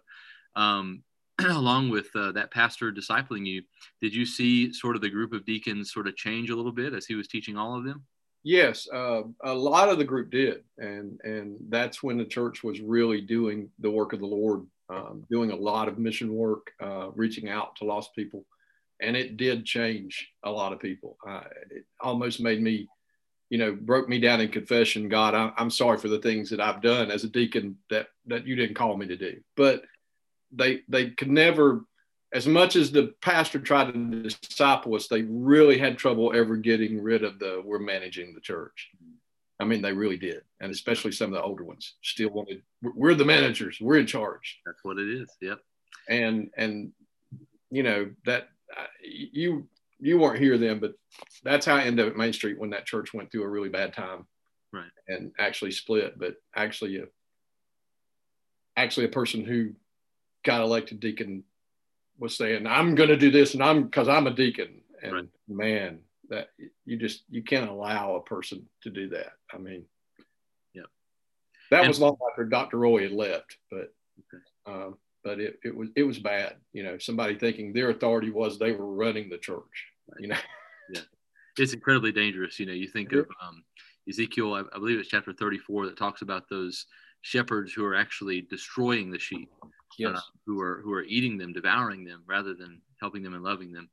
um, 0.54 1.02
along 1.40 1.90
with 1.90 2.06
uh, 2.14 2.30
that 2.30 2.52
pastor 2.52 2.92
discipling 2.92 3.44
you, 3.44 3.62
did 4.00 4.14
you 4.14 4.24
see 4.24 4.72
sort 4.72 4.94
of 4.94 5.02
the 5.02 5.10
group 5.10 5.32
of 5.32 5.44
deacons 5.44 5.92
sort 5.92 6.06
of 6.06 6.14
change 6.14 6.50
a 6.50 6.54
little 6.54 6.70
bit 6.70 6.94
as 6.94 7.06
he 7.06 7.16
was 7.16 7.26
teaching 7.26 7.56
all 7.56 7.76
of 7.76 7.84
them? 7.84 8.04
Yes, 8.44 8.88
uh, 8.92 9.22
a 9.42 9.52
lot 9.52 9.88
of 9.88 9.98
the 9.98 10.04
group 10.04 10.32
did, 10.32 10.64
and 10.76 11.20
and 11.22 11.56
that's 11.68 12.02
when 12.02 12.18
the 12.18 12.24
church 12.24 12.64
was 12.64 12.80
really 12.80 13.20
doing 13.20 13.70
the 13.78 13.90
work 13.90 14.12
of 14.12 14.18
the 14.18 14.26
Lord 14.26 14.66
um, 14.92 15.24
doing 15.30 15.50
a 15.50 15.56
lot 15.56 15.88
of 15.88 15.98
mission 15.98 16.34
work, 16.34 16.72
uh, 16.80 17.10
reaching 17.14 17.48
out 17.48 17.76
to 17.76 17.84
lost 17.84 18.14
people. 18.14 18.44
And 19.00 19.16
it 19.16 19.36
did 19.36 19.64
change 19.64 20.30
a 20.44 20.50
lot 20.50 20.72
of 20.72 20.80
people. 20.80 21.16
Uh, 21.26 21.42
it 21.70 21.84
almost 22.00 22.40
made 22.40 22.62
me, 22.62 22.88
you 23.50 23.58
know, 23.58 23.72
broke 23.72 24.08
me 24.08 24.20
down 24.20 24.40
in 24.40 24.48
confession. 24.48 25.08
God, 25.08 25.34
I, 25.34 25.52
I'm 25.56 25.70
sorry 25.70 25.98
for 25.98 26.08
the 26.08 26.20
things 26.20 26.50
that 26.50 26.60
I've 26.60 26.82
done 26.82 27.10
as 27.10 27.24
a 27.24 27.28
deacon 27.28 27.78
that 27.90 28.08
that 28.26 28.46
you 28.46 28.54
didn't 28.54 28.76
call 28.76 28.96
me 28.96 29.06
to 29.08 29.16
do. 29.16 29.40
But 29.56 29.82
they 30.52 30.82
they 30.88 31.10
could 31.10 31.30
never, 31.30 31.84
as 32.32 32.46
much 32.46 32.76
as 32.76 32.92
the 32.92 33.14
pastor 33.20 33.58
tried 33.58 33.92
to 33.92 34.30
disciple 34.30 34.94
us, 34.94 35.08
they 35.08 35.22
really 35.22 35.78
had 35.78 35.98
trouble 35.98 36.32
ever 36.34 36.56
getting 36.56 37.02
rid 37.02 37.24
of 37.24 37.38
the 37.38 37.60
we're 37.64 37.78
managing 37.78 38.34
the 38.34 38.40
church. 38.40 38.90
I 39.62 39.64
mean, 39.64 39.82
they 39.82 39.92
really 39.92 40.18
did, 40.18 40.42
and 40.60 40.72
especially 40.72 41.12
some 41.12 41.32
of 41.32 41.34
the 41.34 41.42
older 41.42 41.64
ones 41.64 41.94
still 42.02 42.30
wanted. 42.30 42.62
We're 42.82 43.14
the 43.14 43.24
managers. 43.24 43.78
We're 43.80 43.98
in 43.98 44.06
charge. 44.06 44.60
That's 44.66 44.82
what 44.82 44.98
it 44.98 45.08
is. 45.08 45.30
Yep. 45.40 45.60
And 46.08 46.50
and 46.56 46.92
you 47.70 47.82
know 47.82 48.10
that 48.26 48.48
uh, 48.76 48.86
you 49.02 49.68
you 50.00 50.18
weren't 50.18 50.40
here 50.40 50.58
then, 50.58 50.80
but 50.80 50.94
that's 51.44 51.64
how 51.64 51.76
I 51.76 51.82
ended 51.82 52.06
up 52.06 52.12
at 52.12 52.18
Main 52.18 52.32
Street 52.32 52.58
when 52.58 52.70
that 52.70 52.86
church 52.86 53.14
went 53.14 53.30
through 53.30 53.44
a 53.44 53.48
really 53.48 53.68
bad 53.68 53.94
time, 53.94 54.26
right? 54.72 54.90
And 55.06 55.32
actually 55.38 55.70
split. 55.70 56.18
But 56.18 56.36
actually, 56.56 56.98
a, 56.98 57.04
actually 58.76 59.06
a 59.06 59.10
person 59.10 59.44
who 59.44 59.70
got 60.44 60.60
elected 60.60 60.98
deacon 60.98 61.44
was 62.18 62.36
saying, 62.36 62.66
"I'm 62.66 62.96
going 62.96 63.10
to 63.10 63.16
do 63.16 63.30
this, 63.30 63.54
and 63.54 63.62
I'm 63.62 63.84
because 63.84 64.08
I'm 64.08 64.26
a 64.26 64.34
deacon." 64.34 64.80
And 65.02 65.12
right. 65.12 65.28
man, 65.48 66.00
that 66.32 66.48
you 66.86 66.96
just 66.96 67.24
you 67.30 67.42
can't 67.42 67.70
allow 67.70 68.16
a 68.16 68.22
person 68.22 68.66
to 68.82 68.90
do 68.90 69.10
that. 69.10 69.32
I 69.52 69.58
mean, 69.58 69.84
yeah, 70.74 70.82
that 71.70 71.80
and, 71.80 71.88
was 71.88 72.00
long 72.00 72.16
after 72.30 72.44
Dr. 72.44 72.78
Roy 72.78 73.02
had 73.02 73.12
left, 73.12 73.58
but 73.70 73.92
okay. 74.18 74.42
um, 74.66 74.96
but 75.22 75.38
it, 75.38 75.60
it 75.62 75.76
was 75.76 75.90
it 75.94 76.04
was 76.04 76.18
bad. 76.18 76.56
You 76.72 76.84
know, 76.84 76.98
somebody 76.98 77.36
thinking 77.36 77.72
their 77.72 77.90
authority 77.90 78.30
was 78.30 78.58
they 78.58 78.72
were 78.72 78.94
running 78.94 79.28
the 79.28 79.38
church. 79.38 79.86
You 80.18 80.28
know, 80.28 80.36
yeah, 80.94 81.02
it's 81.58 81.74
incredibly 81.74 82.12
dangerous. 82.12 82.58
You 82.58 82.66
know, 82.66 82.72
you 82.72 82.88
think 82.88 83.12
of 83.12 83.26
um, 83.42 83.62
Ezekiel, 84.08 84.54
I, 84.54 84.60
I 84.74 84.78
believe 84.78 84.98
it's 84.98 85.08
chapter 85.08 85.34
34 85.34 85.86
that 85.86 85.98
talks 85.98 86.22
about 86.22 86.48
those 86.48 86.86
shepherds 87.20 87.72
who 87.72 87.84
are 87.84 87.94
actually 87.94 88.40
destroying 88.40 89.10
the 89.10 89.18
sheep. 89.18 89.50
Yes. 89.98 90.16
Uh, 90.16 90.20
who 90.46 90.58
are 90.58 90.80
who 90.82 90.90
are 90.94 91.04
eating 91.04 91.36
them, 91.36 91.52
devouring 91.52 92.02
them, 92.02 92.22
rather 92.26 92.54
than 92.54 92.80
helping 92.98 93.22
them 93.22 93.34
and 93.34 93.44
loving 93.44 93.72
them. 93.72 93.90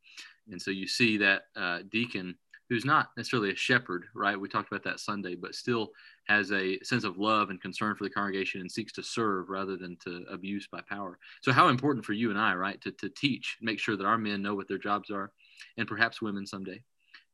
And 0.51 0.61
so 0.61 0.71
you 0.71 0.87
see 0.87 1.17
that 1.17 1.43
uh, 1.55 1.79
deacon 1.89 2.35
who's 2.69 2.85
not 2.85 3.09
necessarily 3.17 3.51
a 3.51 3.55
shepherd, 3.55 4.05
right? 4.13 4.39
We 4.39 4.47
talked 4.47 4.71
about 4.71 4.83
that 4.83 4.99
Sunday, 4.99 5.35
but 5.35 5.55
still 5.55 5.89
has 6.27 6.51
a 6.51 6.79
sense 6.83 7.03
of 7.03 7.17
love 7.17 7.49
and 7.49 7.59
concern 7.59 7.95
for 7.95 8.03
the 8.03 8.11
congregation 8.11 8.61
and 8.61 8.71
seeks 8.71 8.93
to 8.93 9.03
serve 9.03 9.49
rather 9.49 9.75
than 9.75 9.97
to 10.05 10.23
abuse 10.31 10.67
by 10.71 10.81
power. 10.87 11.17
So, 11.41 11.51
how 11.51 11.69
important 11.69 12.05
for 12.05 12.13
you 12.13 12.29
and 12.29 12.39
I, 12.39 12.53
right, 12.53 12.79
to, 12.81 12.91
to 12.91 13.09
teach, 13.09 13.57
make 13.61 13.79
sure 13.79 13.97
that 13.97 14.05
our 14.05 14.19
men 14.19 14.43
know 14.43 14.53
what 14.53 14.67
their 14.67 14.77
jobs 14.77 15.09
are, 15.09 15.31
and 15.77 15.87
perhaps 15.87 16.21
women 16.21 16.45
someday. 16.45 16.83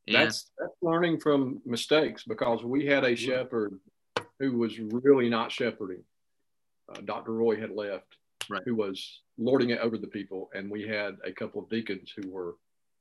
And 0.08 0.16
that's, 0.16 0.52
that's 0.58 0.76
learning 0.82 1.20
from 1.20 1.62
mistakes 1.66 2.24
because 2.26 2.64
we 2.64 2.86
had 2.86 3.04
a 3.04 3.16
shepherd 3.16 3.80
who 4.40 4.58
was 4.58 4.80
really 4.80 5.30
not 5.30 5.52
shepherding. 5.52 6.04
Uh, 6.88 7.02
Dr. 7.02 7.34
Roy 7.34 7.60
had 7.60 7.72
left, 7.72 8.18
right. 8.50 8.62
who 8.66 8.76
was 8.76 9.22
lording 9.38 9.72
it 9.72 9.80
over 9.80 9.98
the 9.98 10.08
people, 10.08 10.50
and 10.54 10.70
we 10.70 10.88
had 10.88 11.18
a 11.26 11.32
couple 11.32 11.62
of 11.62 11.70
deacons 11.70 12.14
who 12.16 12.30
were 12.30 12.56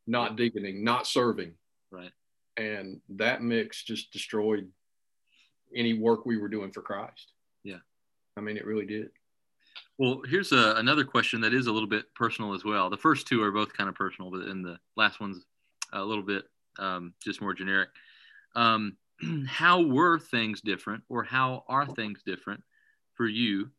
not 0.06 0.36
deaconing, 0.36 0.84
not 0.84 1.06
serving. 1.06 1.52
Right. 1.90 2.12
And 2.56 3.00
that 3.10 3.42
mix 3.42 3.82
just 3.82 4.12
destroyed 4.12 4.70
any 5.74 5.94
work 5.94 6.26
we 6.26 6.36
were 6.36 6.48
doing 6.48 6.70
for 6.70 6.82
Christ. 6.82 7.32
Yeah. 7.62 7.78
I 8.36 8.40
mean, 8.40 8.56
it 8.56 8.66
really 8.66 8.86
did. 8.86 9.10
Well, 9.98 10.22
here's 10.28 10.52
a, 10.52 10.74
another 10.76 11.04
question 11.04 11.40
that 11.42 11.54
is 11.54 11.66
a 11.66 11.72
little 11.72 11.88
bit 11.88 12.12
personal 12.14 12.54
as 12.54 12.64
well. 12.64 12.90
The 12.90 12.96
first 12.96 13.26
two 13.26 13.42
are 13.42 13.52
both 13.52 13.72
kind 13.72 13.88
of 13.88 13.94
personal, 13.94 14.30
but 14.30 14.46
then 14.46 14.62
the 14.62 14.78
last 14.96 15.20
one's 15.20 15.44
a 15.92 16.02
little 16.02 16.24
bit 16.24 16.44
um, 16.78 17.14
just 17.22 17.40
more 17.40 17.54
generic. 17.54 17.88
Um, 18.56 18.96
how 19.46 19.82
were 19.82 20.18
things 20.18 20.60
different, 20.60 21.02
or 21.08 21.22
how 21.22 21.64
are 21.68 21.86
things 21.86 22.22
different 22.24 22.62
for 23.14 23.26
you 23.26 23.70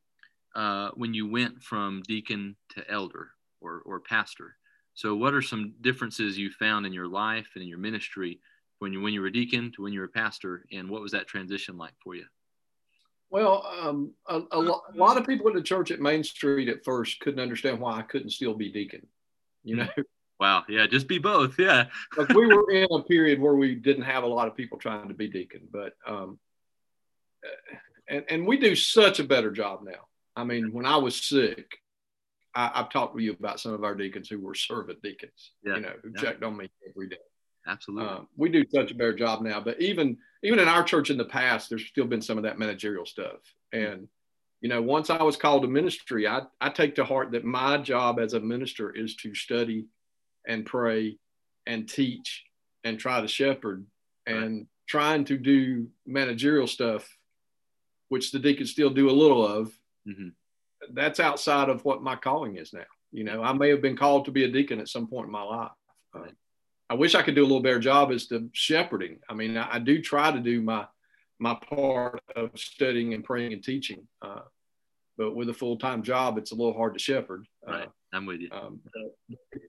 uh, 0.56 0.90
when 0.96 1.14
you 1.14 1.30
went 1.30 1.62
from 1.62 2.02
deacon 2.08 2.56
to 2.72 2.90
elder 2.90 3.32
or, 3.62 3.82
or 3.86 4.00
pastor? 4.00 4.56
So, 4.96 5.16
what 5.16 5.34
are 5.34 5.42
some 5.42 5.74
differences 5.82 6.38
you 6.38 6.50
found 6.50 6.86
in 6.86 6.94
your 6.94 7.08
life 7.08 7.48
and 7.54 7.62
in 7.62 7.70
your 7.70 7.78
ministry 7.78 8.40
when 8.80 8.94
you 8.94 9.02
when 9.02 9.14
you 9.14 9.22
were 9.22 9.28
a 9.28 9.32
deacon 9.32 9.72
to 9.76 9.84
when 9.84 9.94
you 9.94 10.00
were 10.00 10.06
a 10.06 10.10
pastor, 10.10 10.66
and 10.72 10.90
what 10.90 11.02
was 11.02 11.12
that 11.12 11.28
transition 11.28 11.78
like 11.78 11.94
for 12.04 12.16
you? 12.16 12.26
Well, 13.30 13.66
um, 13.82 14.14
a, 14.28 14.42
a, 14.52 14.60
lo- 14.60 14.82
a, 14.94 14.98
lot 14.98 15.18
of 15.18 15.26
people 15.26 15.48
in 15.50 15.56
the 15.56 15.62
church 15.62 15.92
at 15.92 16.00
Main 16.00 16.24
Street 16.24 16.70
at 16.70 16.86
first 16.86 17.20
couldn't 17.20 17.42
understand 17.42 17.80
why 17.80 17.98
I 17.98 18.04
couldn't 18.04 18.30
still 18.30 18.54
be 18.54 18.72
deacon. 18.72 19.06
You 19.64 19.78
know. 19.78 19.88
Wow. 20.38 20.66
Yeah. 20.68 20.86
Just 20.86 21.08
be 21.08 21.18
both. 21.18 21.56
Yeah. 21.60 21.86
like 22.18 22.28
we 22.28 22.46
were 22.46 22.70
in 22.70 22.88
a 22.92 23.04
period 23.04 23.40
where 23.40 23.56
we 23.56 23.74
didn't 23.74 24.04
have 24.04 24.26
a 24.26 24.28
lot 24.28 24.50
of 24.50 24.56
people 24.58 24.78
trying 24.78 25.08
to 25.08 25.14
be 25.14 25.30
deacon, 25.30 25.62
but 25.72 25.94
um, 26.06 26.38
and 28.10 28.26
and 28.30 28.46
we 28.46 28.58
do 28.58 28.76
such 28.76 29.20
a 29.20 29.24
better 29.24 29.50
job 29.50 29.84
now. 29.84 30.08
I 30.36 30.44
mean, 30.44 30.74
when 30.74 30.86
I 30.86 30.98
was 30.98 31.16
sick, 31.16 31.78
I, 32.56 32.72
have 32.76 32.90
talked 32.90 33.18
to 33.18 33.24
you 33.24 33.34
about 33.34 33.60
some 33.60 33.74
of 33.74 33.84
our 33.84 33.96
deacons 33.96 34.30
who 34.30 34.40
were 34.40 34.56
servant 34.56 35.02
deacons, 35.02 35.52
yeah. 35.64 35.76
you 35.76 35.82
know, 35.82 35.94
who 36.02 36.12
yeah. 36.16 36.22
checked 36.22 36.44
on 36.44 36.56
me 36.56 36.70
every 36.90 37.10
day. 37.10 37.18
Absolutely. 37.68 38.08
Um, 38.08 38.28
we 38.38 38.50
do 38.50 38.64
such 38.74 38.92
a 38.92 38.96
better 38.96 39.16
job 39.16 39.42
now, 39.42 39.60
but 39.60 39.82
even 39.82 40.18
even 40.44 40.60
in 40.60 40.68
our 40.68 40.84
church 40.84 41.10
in 41.10 41.18
the 41.18 41.26
past, 41.26 41.70
there's 41.70 41.86
still 41.86 42.06
been 42.06 42.22
some 42.22 42.38
of 42.38 42.44
that 42.44 42.60
managerial 42.60 43.06
stuff. 43.06 43.40
And 43.74 44.08
you 44.62 44.70
know, 44.70 44.82
once 44.82 45.10
I 45.10 45.22
was 45.22 45.36
called 45.36 45.64
to 45.64 45.68
ministry, 45.68 46.28
I, 46.28 46.44
I 46.62 46.70
take 46.70 46.96
to 46.96 47.04
heart 47.06 47.32
that 47.32 47.44
my 47.44 47.78
job 47.78 48.20
as 48.20 48.34
a 48.34 48.40
minister 48.40 48.92
is 48.96 49.16
to 49.18 49.36
study 49.36 49.88
and 50.48 50.66
pray 50.66 51.18
and 51.68 51.90
teach 51.90 52.46
and 52.84 53.00
try 53.00 53.20
to 53.20 53.28
shepherd 53.28 53.86
and 54.26 54.58
right. 54.58 54.68
trying 54.88 55.26
to 55.26 55.38
do 55.38 55.88
managerial 56.06 56.68
stuff, 56.68 57.08
which 58.10 58.32
the 58.32 58.40
deacons 58.40 58.72
still 58.72 58.92
do 58.92 59.10
a 59.10 59.12
little 59.12 59.46
of. 59.46 59.68
Mm-hmm 60.08 60.30
that's 60.94 61.20
outside 61.20 61.70
of 61.70 61.84
what 61.86 62.04
my 62.04 62.16
calling 62.16 62.58
is 62.58 62.74
now. 62.74 62.86
You 63.12 63.24
know, 63.24 63.42
I 63.42 63.54
may 63.54 63.70
have 63.70 63.82
been 63.82 63.98
called 63.98 64.26
to 64.26 64.32
be 64.32 64.44
a 64.44 64.52
deacon 64.52 64.80
at 64.80 64.90
some 64.90 65.08
point 65.08 65.28
in 65.28 65.32
my 65.32 65.44
life. 65.44 65.72
Uh, 66.14 66.28
I 66.90 66.96
wish 66.96 67.16
I 67.16 67.22
could 67.22 67.36
do 67.36 67.42
a 67.42 67.48
little 67.48 67.62
better 67.62 67.80
job 67.80 68.12
as 68.12 68.28
to 68.28 68.50
shepherding. 68.54 69.20
I 69.30 69.34
mean, 69.34 69.58
I, 69.58 69.76
I, 69.76 69.80
do 69.80 70.02
try 70.02 70.32
to 70.32 70.40
do 70.40 70.62
my 70.62 70.86
my 71.40 71.56
part 71.70 72.22
of 72.36 72.52
studying 72.56 73.14
and 73.14 73.24
praying 73.24 73.54
and 73.54 73.64
teaching. 73.64 74.08
Uh, 74.22 74.42
but 75.18 75.36
with 75.36 75.50
a 75.50 75.54
full 75.54 75.78
time 75.78 76.04
job, 76.04 76.38
it's 76.38 76.52
a 76.52 76.56
little 76.56 76.74
hard 76.74 76.94
to 76.94 77.00
shepherd. 77.00 77.48
Uh, 77.66 77.86
I'm 78.14 78.26
with 78.26 78.42
you. 78.42 78.50
Um, 78.52 78.80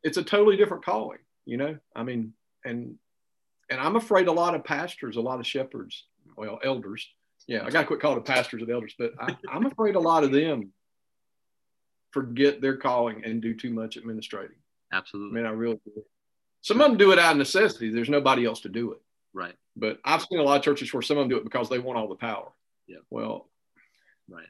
it's 0.03 0.19
a 0.19 0.23
totally 0.23 0.57
different 0.57 0.85
calling, 0.85 1.19
you 1.45 1.57
know. 1.57 1.79
I 1.95 2.03
mean, 2.03 2.33
and 2.65 2.97
and 3.71 3.81
I'm 3.81 3.97
afraid 3.97 4.29
a 4.29 4.33
lot 4.33 4.55
of 4.55 4.65
pastors, 4.65 5.17
a 5.17 5.21
lot 5.21 5.41
of 5.41 5.47
shepherds, 5.47 6.07
well, 6.37 6.59
elders. 6.63 7.09
Yeah, 7.47 7.65
I 7.65 7.71
got 7.71 7.83
to 7.83 7.87
quit 7.87 8.01
calling 8.01 8.17
them 8.17 8.25
pastors 8.25 8.63
and 8.63 8.71
elders, 8.71 8.95
but 8.99 9.13
I, 9.21 9.37
I'm 9.51 9.67
afraid 9.67 9.95
a 9.95 10.01
lot 10.01 10.25
of 10.25 10.33
them 10.33 10.73
forget 12.17 12.63
their 12.63 12.79
calling 12.79 13.23
and 13.27 13.43
do 13.43 13.53
too 13.53 13.69
much 13.69 13.99
administrating. 13.99 14.57
Absolutely. 14.91 15.39
I 15.39 15.43
mean, 15.43 15.53
I 15.53 15.55
really 15.55 15.79
do. 15.85 16.03
Some 16.63 16.81
of 16.81 16.89
them 16.89 16.97
do 16.97 17.13
it 17.13 17.19
out 17.19 17.33
of 17.33 17.37
necessity. 17.37 17.91
There's 17.91 18.09
nobody 18.09 18.47
else 18.47 18.61
to 18.61 18.71
do 18.71 18.93
it. 18.93 19.03
Right. 19.35 19.55
But 19.77 19.99
I've 20.03 20.23
seen 20.23 20.39
a 20.39 20.43
lot 20.43 20.57
of 20.57 20.65
churches 20.65 20.91
where 20.95 21.03
some 21.03 21.19
of 21.19 21.25
them 21.25 21.29
do 21.29 21.37
it 21.37 21.45
because 21.45 21.69
they 21.69 21.79
want 21.79 21.99
all 21.99 22.09
the 22.09 22.15
power. 22.15 22.49
Yeah. 22.87 23.01
Well, 23.11 23.51
right. 24.31 24.47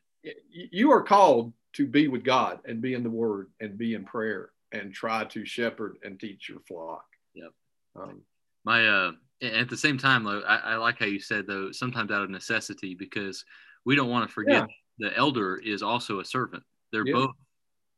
You 0.53 0.93
are 0.93 1.03
called 1.03 1.55
to 1.73 1.89
be 1.89 2.07
with 2.07 2.23
God 2.23 2.61
and 2.67 2.81
be 2.81 2.95
in 2.95 3.03
the 3.03 3.11
Word 3.11 3.49
and 3.61 3.77
be 3.77 3.95
in 3.95 4.05
prayer 4.05 4.51
and 4.71 4.95
try 4.95 5.25
to 5.25 5.45
shepherd 5.45 5.97
and 6.05 6.21
teach 6.21 6.49
your 6.49 6.61
flock. 6.69 7.05
Yep. 7.35 7.51
Um, 7.97 8.23
My 8.65 8.87
uh, 8.87 9.13
at 9.43 9.69
the 9.69 9.77
same 9.77 9.99
time 9.99 10.23
though, 10.23 10.43
I, 10.43 10.57
I, 10.57 10.77
like 10.77 11.01
how 11.01 11.07
you 11.07 11.19
said 11.19 11.49
though 11.49 11.73
sometimes 11.73 12.13
out 12.13 12.23
of 12.23 12.31
necessity 12.31 12.95
because 12.95 13.45
we 13.85 13.97
don't 13.97 14.11
want 14.11 14.29
to 14.29 14.33
forget 14.33 14.69
yeah. 14.99 15.11
the 15.11 15.17
elder 15.17 15.57
is 15.57 15.83
also 15.83 16.21
a 16.21 16.25
servant. 16.25 16.63
They're 16.93 17.07
yeah. 17.07 17.15
both 17.15 17.31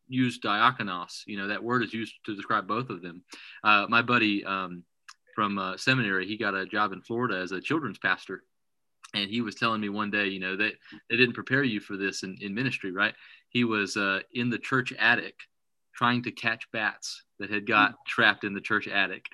used 0.09 0.43
diakonos. 0.43 1.23
You 1.27 1.39
know 1.39 1.49
that 1.49 1.63
word 1.63 1.83
is 1.83 1.93
used 1.93 2.15
to 2.27 2.35
describe 2.35 2.67
both 2.67 2.91
of 2.91 3.03
them. 3.03 3.23
Uh, 3.63 3.87
my 3.89 4.03
buddy 4.03 4.45
um, 4.45 4.85
from 5.35 5.59
uh, 5.59 5.77
seminary, 5.77 6.27
he 6.27 6.37
got 6.37 6.55
a 6.55 6.67
job 6.67 6.93
in 6.93 7.01
Florida 7.01 7.37
as 7.37 7.53
a 7.53 7.61
children's 7.61 7.99
pastor, 7.99 8.43
and 9.15 9.31
he 9.31 9.41
was 9.41 9.55
telling 9.55 9.81
me 9.81 9.89
one 9.89 10.11
day, 10.11 10.27
you 10.27 10.41
know, 10.41 10.57
that 10.57 10.73
they 11.09 11.17
didn't 11.17 11.35
prepare 11.35 11.63
you 11.63 11.81
for 11.81 11.97
this 11.97 12.23
in, 12.23 12.37
in 12.41 12.55
ministry, 12.55 12.93
right? 12.93 13.15
He 13.51 13.65
was 13.65 13.97
uh, 13.97 14.21
in 14.33 14.51
the 14.51 14.59
church 14.59 14.93
attic 14.99 15.37
trying 15.95 16.23
to 16.23 16.31
catch 16.31 16.71
bats 16.73 17.23
that 17.39 17.51
had 17.51 17.67
got 17.67 17.95
trapped 18.07 18.45
in 18.45 18.55
the 18.55 18.61
church 18.61 18.87
attic 18.89 19.27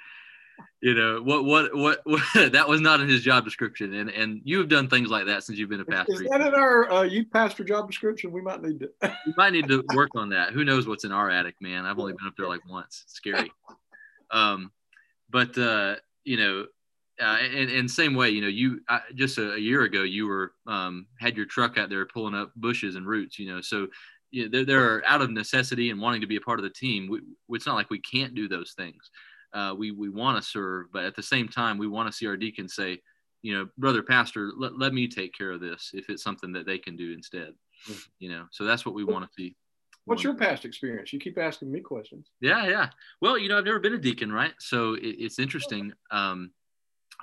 you 0.85 0.95
know 0.95 1.23
what, 1.23 1.45
what 1.45 1.75
what 1.75 2.01
what, 2.05 2.53
that 2.53 2.69
was 2.69 2.81
not 2.81 3.01
in 3.01 3.09
his 3.09 3.23
job 3.23 3.45
description. 3.45 3.95
And 3.95 4.11
and 4.11 4.41
you 4.45 4.59
have 4.59 4.69
done 4.69 4.89
things 4.89 5.09
like 5.09 5.27
that 5.27 5.43
since 5.43 5.59
you've 5.59 5.71
been 5.71 5.81
a 5.81 5.85
pastor 5.85 6.13
is 6.13 6.29
that 6.31 6.41
in 6.41 6.55
our 6.55 6.91
uh, 6.91 7.03
youth 7.03 7.29
pastor 7.33 7.65
job 7.65 7.89
description? 7.89 8.33
We 8.33 8.43
might 8.43 8.63
need 8.63 8.81
to 8.81 8.91
you 9.27 9.35
might 9.37 9.55
need 9.55 9.69
to 9.69 9.83
work 9.95 10.11
on 10.15 10.29
that. 10.31 10.53
Who 10.53 10.65
knows 10.65 10.87
what's 10.87 11.05
in 11.05 11.13
our 11.13 11.31
attic 11.31 11.57
man? 11.61 11.87
I've 11.87 11.99
only 11.99 12.13
been 12.13 12.27
up 12.27 12.35
there 12.37 12.49
like 12.49 12.69
once. 12.69 13.03
It's 13.05 13.15
scary. 13.15 13.51
Um 14.31 14.73
but 15.31 15.57
uh 15.57 15.97
you 16.25 16.37
know 16.37 16.67
uh, 17.23 17.39
and, 17.41 17.71
and 17.71 17.89
same 17.89 18.17
way, 18.17 18.31
you 18.31 18.41
know, 18.41 18.49
you 18.49 18.81
uh, 18.89 18.99
just 19.15 19.39
a, 19.39 19.53
a, 19.53 19.59
year 19.59 19.83
ago, 19.83 20.03
you 20.03 20.27
were 20.27 20.51
um, 20.67 21.07
had 21.21 21.37
your 21.37 21.47
truck 21.47 21.79
out 21.79 21.89
there 21.89 22.05
pulling 22.07 22.35
up 22.35 22.51
bushes 22.57 22.97
and 22.97 23.07
roots, 23.07 23.39
you 23.39 23.47
know. 23.47 23.61
So 23.61 23.87
you 24.33 24.43
know, 24.43 24.49
they're, 24.51 24.65
they're 24.65 25.05
out 25.07 25.23
of 25.23 25.31
necessity 25.31 25.91
and 25.91 26.01
wanting 26.01 26.23
to 26.23 26.27
be 26.27 26.35
a 26.35 26.41
part 26.41 26.59
of 26.59 26.65
the 26.65 26.71
team. 26.71 27.09
We, 27.09 27.21
it's 27.51 27.67
not 27.67 27.77
like 27.77 27.89
we 27.89 28.01
can't 28.01 28.35
do 28.35 28.49
those 28.49 28.73
things 28.77 29.11
uh, 29.55 29.75
we 29.77 29.93
we 29.93 30.11
want 30.11 30.37
to 30.37 30.49
serve, 30.49 30.87
but 30.93 31.05
at 31.05 31.15
the 31.15 31.23
same 31.23 31.49
time, 31.49 31.79
we 31.79 31.89
want 31.89 32.11
to 32.11 32.13
see 32.13 32.27
our 32.27 32.37
deacons 32.37 32.75
say, 32.75 33.01
you 33.43 33.57
know, 33.57 33.69
brother 33.79 34.03
pastor, 34.03 34.53
let, 34.57 34.79
let 34.79 34.93
me 34.93 35.07
take 35.07 35.33
care 35.33 35.53
of 35.53 35.61
this 35.61 35.91
if 35.95 36.11
it's 36.11 36.23
something 36.23 36.53
that 36.53 36.67
they 36.67 36.79
can 36.79 36.97
do 36.97 37.13
instead. 37.13 37.55
Mm-hmm. 37.89 38.01
You 38.19 38.31
know, 38.31 38.47
so 38.51 38.65
that's 38.65 38.85
what 38.85 38.95
we 38.95 39.05
want 39.05 39.25
to 39.25 39.31
see. 39.33 39.57
What's 40.07 40.23
your 40.23 40.35
past 40.35 40.65
experience? 40.65 41.13
You 41.13 41.19
keep 41.19 41.39
asking 41.39 41.73
me 41.73 41.81
questions. 41.81 42.27
Yeah, 42.41 42.67
yeah. 42.67 42.91
Well, 43.23 43.39
you 43.39 43.49
know, 43.49 43.57
I've 43.57 43.65
never 43.65 43.79
been 43.79 43.95
a 43.95 43.99
deacon, 43.99 44.31
right? 44.31 44.53
So 44.59 44.95
it, 44.95 45.17
it's 45.19 45.39
interesting. 45.39 45.93
Um, 46.11 46.51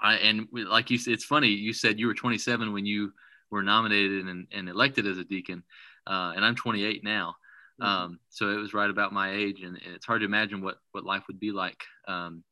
I, 0.01 0.15
and 0.15 0.47
like 0.51 0.89
you 0.89 0.97
said, 0.97 1.13
it's 1.13 1.25
funny. 1.25 1.49
You 1.49 1.73
said 1.73 1.99
you 1.99 2.07
were 2.07 2.15
27 2.15 2.73
when 2.73 2.85
you 2.85 3.13
were 3.51 3.61
nominated 3.61 4.25
and, 4.25 4.47
and 4.51 4.67
elected 4.67 5.05
as 5.05 5.17
a 5.17 5.23
deacon, 5.23 5.63
uh, 6.07 6.33
and 6.35 6.43
I'm 6.43 6.55
28 6.55 7.03
now. 7.03 7.35
Mm-hmm. 7.79 7.83
Um, 7.83 8.19
so 8.29 8.49
it 8.49 8.57
was 8.57 8.73
right 8.73 8.89
about 8.89 9.13
my 9.13 9.31
age, 9.31 9.61
and, 9.61 9.77
and, 9.83 9.95
it's 9.95 10.05
hard 10.05 10.21
to 10.21 10.25
imagine 10.25 10.61
what 10.61 10.77
what 10.91 11.05
life 11.05 11.23
would 11.27 11.39
be 11.39 11.51
like 11.51 11.83
um, 12.07 12.43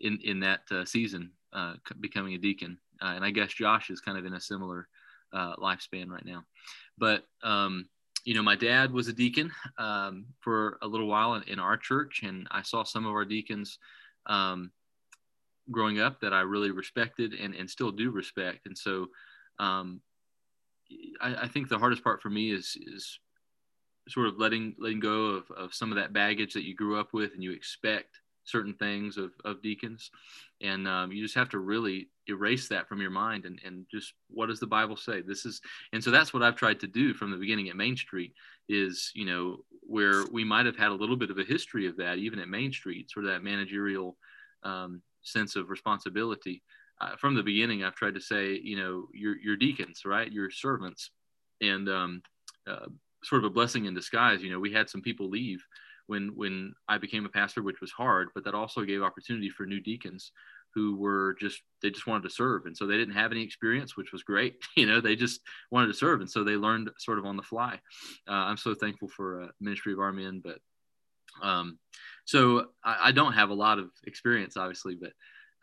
in 0.00 0.18
in 0.24 0.40
that 0.40 0.60
uh, 0.70 0.84
season, 0.84 1.30
uh, 1.52 1.74
becoming 2.00 2.34
a 2.34 2.38
deacon. 2.38 2.78
Uh, 3.00 3.14
and 3.16 3.24
I 3.24 3.30
guess 3.30 3.52
Josh 3.52 3.90
is 3.90 4.00
kind 4.00 4.18
of 4.18 4.24
in 4.24 4.34
a 4.34 4.40
similar 4.40 4.88
uh, 5.32 5.56
lifespan 5.56 6.08
right 6.08 6.24
now. 6.24 6.44
But 6.98 7.24
um, 7.42 7.88
you 8.24 8.34
know, 8.34 8.42
my 8.42 8.56
dad 8.56 8.92
was 8.92 9.08
a 9.08 9.12
deacon 9.12 9.50
um, 9.78 10.26
for 10.40 10.78
a 10.82 10.86
little 10.86 11.08
while 11.08 11.34
in, 11.34 11.42
in, 11.44 11.58
our 11.58 11.76
church, 11.76 12.22
and 12.22 12.46
I 12.50 12.62
saw 12.62 12.84
some 12.84 13.04
of 13.04 13.12
our 13.12 13.24
deacons 13.24 13.78
um, 14.26 14.70
growing 15.70 16.00
up 16.00 16.20
that 16.20 16.32
I 16.32 16.42
really 16.42 16.70
respected 16.70 17.34
and, 17.34 17.54
and 17.54 17.68
still 17.68 17.90
do 17.90 18.10
respect. 18.10 18.66
And 18.66 18.76
so 18.76 19.08
um, 19.58 20.00
I, 21.20 21.34
I, 21.42 21.48
think 21.48 21.68
the 21.68 21.78
hardest 21.78 22.04
part 22.04 22.22
for 22.22 22.30
me 22.30 22.52
is 22.52 22.76
is 22.86 23.18
sort 24.08 24.26
of 24.28 24.38
letting 24.38 24.74
letting 24.78 25.00
go 25.00 25.26
of, 25.26 25.50
of 25.52 25.74
some 25.74 25.90
of 25.90 25.96
that 25.96 26.12
baggage 26.12 26.54
that 26.54 26.64
you 26.64 26.74
grew 26.74 26.98
up 26.98 27.12
with 27.12 27.34
and 27.34 27.42
you 27.42 27.52
expect 27.52 28.20
certain 28.44 28.74
things 28.74 29.16
of, 29.18 29.30
of 29.44 29.62
deacons. 29.62 30.10
And 30.60 30.86
um, 30.88 31.12
you 31.12 31.22
just 31.22 31.34
have 31.34 31.48
to 31.50 31.58
really 31.58 32.08
erase 32.28 32.68
that 32.68 32.88
from 32.88 33.00
your 33.00 33.10
mind 33.10 33.46
and, 33.46 33.60
and 33.64 33.86
just 33.90 34.14
what 34.28 34.46
does 34.46 34.60
the 34.60 34.66
bible 34.66 34.96
say? 34.96 35.20
This 35.20 35.44
is 35.44 35.60
and 35.92 36.02
so 36.02 36.10
that's 36.10 36.32
what 36.32 36.42
i've 36.42 36.54
tried 36.56 36.78
to 36.80 36.86
do 36.86 37.14
from 37.14 37.30
the 37.30 37.36
beginning 37.36 37.68
at 37.68 37.76
main 37.76 37.96
street 37.96 38.32
is 38.68 39.10
you 39.14 39.24
know 39.24 39.64
where 39.80 40.24
we 40.30 40.44
might 40.44 40.66
have 40.66 40.76
had 40.76 40.92
a 40.92 40.94
little 40.94 41.16
bit 41.16 41.30
of 41.30 41.38
a 41.38 41.44
history 41.44 41.88
of 41.88 41.96
that 41.96 42.18
even 42.18 42.38
at 42.38 42.48
main 42.48 42.72
street 42.72 43.10
sort 43.10 43.26
of 43.26 43.32
that 43.32 43.42
managerial 43.42 44.16
um, 44.62 45.02
sense 45.22 45.56
of 45.56 45.68
responsibility. 45.70 46.62
Uh, 47.00 47.16
from 47.16 47.34
the 47.34 47.42
beginning 47.42 47.82
i've 47.82 47.96
tried 47.96 48.14
to 48.14 48.20
say 48.20 48.60
you 48.62 48.76
know 48.76 49.08
you're, 49.12 49.36
you're 49.38 49.56
deacons 49.56 50.02
right? 50.04 50.30
You're 50.32 50.50
servants. 50.50 51.10
And 51.60 51.88
um, 51.88 52.22
uh, 52.66 52.86
sort 53.22 53.44
of 53.44 53.50
a 53.50 53.54
blessing 53.54 53.84
in 53.86 53.94
disguise. 53.94 54.42
You 54.42 54.50
know, 54.50 54.60
we 54.60 54.72
had 54.72 54.88
some 54.88 55.02
people 55.02 55.28
leave 55.28 55.64
when 56.06 56.32
when 56.34 56.74
I 56.88 56.98
became 56.98 57.24
a 57.24 57.30
pastor, 57.30 57.62
which 57.62 57.80
was 57.80 57.90
hard, 57.90 58.28
but 58.34 58.44
that 58.44 58.54
also 58.54 58.84
gave 58.84 59.02
opportunity 59.02 59.48
for 59.48 59.66
new 59.66 59.80
deacons 59.80 60.32
who 60.74 60.96
were 60.96 61.36
just 61.38 61.60
they 61.82 61.90
just 61.90 62.06
wanted 62.06 62.24
to 62.24 62.34
serve, 62.34 62.66
and 62.66 62.76
so 62.76 62.86
they 62.86 62.96
didn't 62.96 63.14
have 63.14 63.32
any 63.32 63.42
experience, 63.42 63.96
which 63.96 64.12
was 64.12 64.22
great. 64.22 64.56
You 64.76 64.86
know, 64.86 65.00
they 65.00 65.16
just 65.16 65.40
wanted 65.70 65.88
to 65.88 65.94
serve, 65.94 66.20
and 66.20 66.30
so 66.30 66.44
they 66.44 66.56
learned 66.56 66.90
sort 66.98 67.18
of 67.18 67.26
on 67.26 67.36
the 67.36 67.42
fly. 67.42 67.78
Uh, 68.28 68.32
I'm 68.32 68.56
so 68.56 68.74
thankful 68.74 69.08
for 69.08 69.42
uh, 69.42 69.48
Ministry 69.60 69.92
of 69.92 70.00
Our 70.00 70.12
Men, 70.12 70.42
but 70.42 70.58
um, 71.42 71.78
so 72.24 72.66
I, 72.84 73.08
I, 73.08 73.12
don't 73.12 73.32
have 73.32 73.50
a 73.50 73.54
lot 73.54 73.78
of 73.78 73.90
experience, 74.06 74.56
obviously, 74.56 74.96
but 74.96 75.12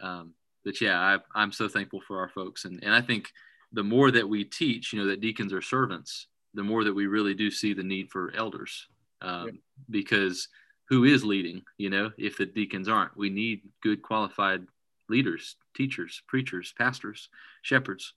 um, 0.05 0.33
but 0.63 0.81
yeah, 0.81 0.99
I, 0.99 1.17
I'm 1.35 1.51
so 1.51 1.67
thankful 1.67 2.01
for 2.01 2.19
our 2.19 2.29
folks, 2.29 2.65
and 2.65 2.83
and 2.83 2.93
I 2.93 3.01
think 3.01 3.29
the 3.71 3.83
more 3.83 4.09
that 4.11 4.27
we 4.27 4.43
teach, 4.43 4.93
you 4.93 4.99
know, 4.99 5.07
that 5.07 5.21
deacons 5.21 5.53
are 5.53 5.61
servants 5.61 6.27
the 6.53 6.63
more 6.63 6.83
that 6.83 6.93
we 6.93 7.07
really 7.07 7.33
do 7.33 7.51
see 7.51 7.73
the 7.73 7.83
need 7.83 8.09
for 8.09 8.33
elders 8.35 8.87
um, 9.21 9.45
yeah. 9.47 9.51
because 9.89 10.47
who 10.87 11.03
is 11.03 11.23
leading 11.23 11.61
you 11.77 11.89
know? 11.89 12.11
If 12.17 12.37
the 12.37 12.45
deacons 12.45 12.87
aren't 12.87 13.15
we 13.15 13.29
need 13.29 13.61
good 13.81 14.01
qualified 14.01 14.65
leaders 15.07 15.55
teachers 15.75 16.21
preachers 16.27 16.73
pastors 16.77 17.29
shepherds. 17.61 18.13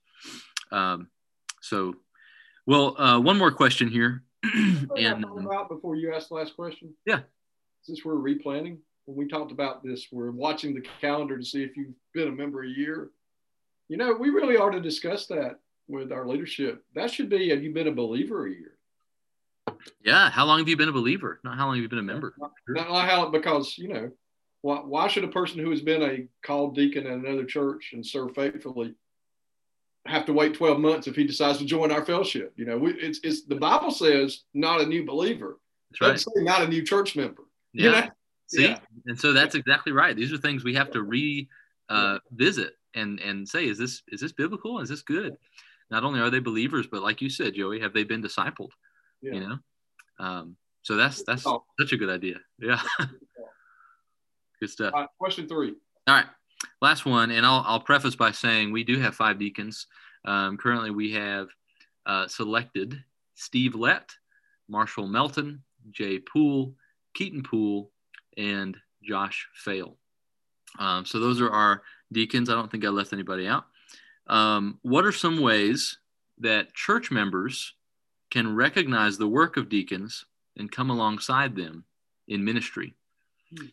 Um, 0.71 1.07
so 1.61 1.95
well 2.65 2.99
uh, 2.99 3.19
one 3.19 3.37
more 3.37 3.51
question 3.51 3.89
here. 3.89 4.23
And 4.97 5.23
about 5.23 5.69
before 5.69 5.95
you 5.95 6.13
ask 6.13 6.27
the 6.27 6.35
last 6.35 6.55
question. 6.55 6.93
Yeah. 7.05 7.21
Since 7.83 8.03
we're 8.03 8.15
replanning 8.15 8.77
when 9.05 9.17
we 9.17 9.27
talked 9.27 9.51
about 9.51 9.83
this 9.83 10.07
we're 10.11 10.31
watching 10.31 10.73
the 10.73 10.83
calendar 11.01 11.37
to 11.37 11.45
see 11.45 11.63
if 11.63 11.77
you've 11.77 11.93
been 12.13 12.29
a 12.29 12.31
member 12.31 12.63
a 12.63 12.67
year. 12.67 13.11
You 13.89 13.97
know 13.97 14.13
we 14.13 14.29
really 14.29 14.57
ought 14.57 14.71
to 14.71 14.81
discuss 14.81 15.27
that 15.27 15.59
with 15.87 16.11
our 16.11 16.27
leadership. 16.27 16.83
That 16.95 17.11
should 17.11 17.29
be 17.29 17.49
have 17.49 17.63
you 17.63 17.73
been 17.73 17.87
a 17.87 17.91
believer 17.91 18.47
a 18.47 18.51
year? 18.51 18.77
Yeah. 20.03 20.29
How 20.29 20.45
long 20.45 20.59
have 20.59 20.67
you 20.67 20.77
been 20.77 20.89
a 20.89 20.93
believer? 20.93 21.39
Not 21.43 21.57
how 21.57 21.67
long 21.67 21.75
have 21.75 21.83
you 21.83 21.89
been 21.89 21.99
a 21.99 22.03
member? 22.03 22.33
Not, 22.37 22.51
not 22.67 23.09
how 23.09 23.29
because 23.29 23.77
you 23.77 23.89
know 23.89 24.11
why, 24.61 24.77
why 24.77 25.07
should 25.07 25.25
a 25.25 25.29
person 25.29 25.59
who 25.59 25.69
has 25.71 25.81
been 25.81 26.01
a 26.01 26.25
called 26.45 26.75
deacon 26.75 27.05
at 27.05 27.13
another 27.13 27.45
church 27.45 27.91
and 27.93 28.05
served 28.05 28.35
faithfully 28.35 28.95
have 30.05 30.25
to 30.25 30.33
wait 30.33 30.53
12 30.53 30.79
months 30.79 31.07
if 31.07 31.15
he 31.15 31.25
decides 31.25 31.57
to 31.59 31.65
join 31.65 31.91
our 31.91 32.05
fellowship? 32.05 32.53
You 32.55 32.65
know, 32.65 32.77
we, 32.77 32.93
it's, 32.93 33.19
it's 33.23 33.43
the 33.45 33.55
Bible 33.55 33.91
says 33.91 34.43
not 34.53 34.81
a 34.81 34.85
new 34.85 35.05
believer. 35.05 35.59
That's 35.99 36.25
right. 36.25 36.43
not 36.43 36.63
a 36.63 36.67
new 36.67 36.83
church 36.83 37.15
member. 37.15 37.43
Yeah. 37.73 37.83
You 37.83 37.91
know? 37.91 38.07
See, 38.47 38.63
yeah. 38.63 38.79
and 39.05 39.19
so 39.19 39.33
that's 39.33 39.55
exactly 39.55 39.91
right. 39.91 40.15
These 40.15 40.31
are 40.31 40.37
things 40.37 40.63
we 40.63 40.75
have 40.75 40.91
to 40.91 41.01
revisit 41.01 41.47
uh, 41.89 42.99
and 42.99 43.19
and 43.19 43.47
say, 43.47 43.67
is 43.67 43.77
this 43.77 44.03
is 44.09 44.21
this 44.21 44.31
biblical? 44.31 44.79
Is 44.79 44.89
this 44.89 45.01
good? 45.01 45.35
Not 45.93 46.03
only 46.03 46.19
are 46.19 46.31
they 46.31 46.39
believers, 46.39 46.87
but 46.87 47.03
like 47.03 47.21
you 47.21 47.29
said, 47.29 47.53
Joey, 47.53 47.79
have 47.79 47.93
they 47.93 48.03
been 48.03 48.23
discipled? 48.23 48.71
Yeah. 49.21 49.33
You 49.33 49.39
know, 49.41 49.57
um, 50.19 50.57
so 50.81 50.95
that's 50.95 51.23
that's 51.23 51.45
oh. 51.45 51.63
such 51.79 51.93
a 51.93 51.97
good 51.97 52.09
idea. 52.09 52.37
Yeah, 52.59 52.81
good 54.59 54.71
stuff. 54.71 54.91
question 55.19 55.47
three. 55.47 55.75
All 56.07 56.15
right, 56.15 56.25
last 56.81 57.05
one, 57.05 57.29
and 57.29 57.45
I'll 57.45 57.63
I'll 57.67 57.79
preface 57.79 58.15
by 58.15 58.31
saying 58.31 58.71
we 58.71 58.83
do 58.83 58.99
have 58.99 59.13
five 59.13 59.37
deacons. 59.37 59.85
Um, 60.25 60.57
currently, 60.57 60.89
we 60.89 61.11
have 61.13 61.49
uh, 62.07 62.27
selected 62.27 63.03
Steve 63.35 63.75
Lett, 63.75 64.09
Marshall 64.67 65.07
Melton, 65.07 65.61
Jay 65.91 66.17
Poole, 66.17 66.73
Keaton 67.13 67.43
Poole, 67.43 67.91
and 68.35 68.75
Josh 69.03 69.47
Fail. 69.53 69.99
Um, 70.79 71.05
so 71.05 71.19
those 71.19 71.39
are 71.39 71.51
our 71.51 71.83
deacons. 72.11 72.49
I 72.49 72.55
don't 72.55 72.71
think 72.71 72.83
I 72.83 72.89
left 72.89 73.13
anybody 73.13 73.47
out. 73.47 73.65
Um, 74.27 74.79
what 74.81 75.05
are 75.05 75.11
some 75.11 75.41
ways 75.41 75.97
that 76.39 76.73
church 76.73 77.11
members 77.11 77.73
can 78.31 78.55
recognize 78.55 79.17
the 79.17 79.27
work 79.27 79.57
of 79.57 79.69
deacons 79.69 80.25
and 80.57 80.71
come 80.71 80.89
alongside 80.89 81.55
them 81.55 81.85
in 82.27 82.43
ministry? 82.43 82.93
Hmm. 83.55 83.67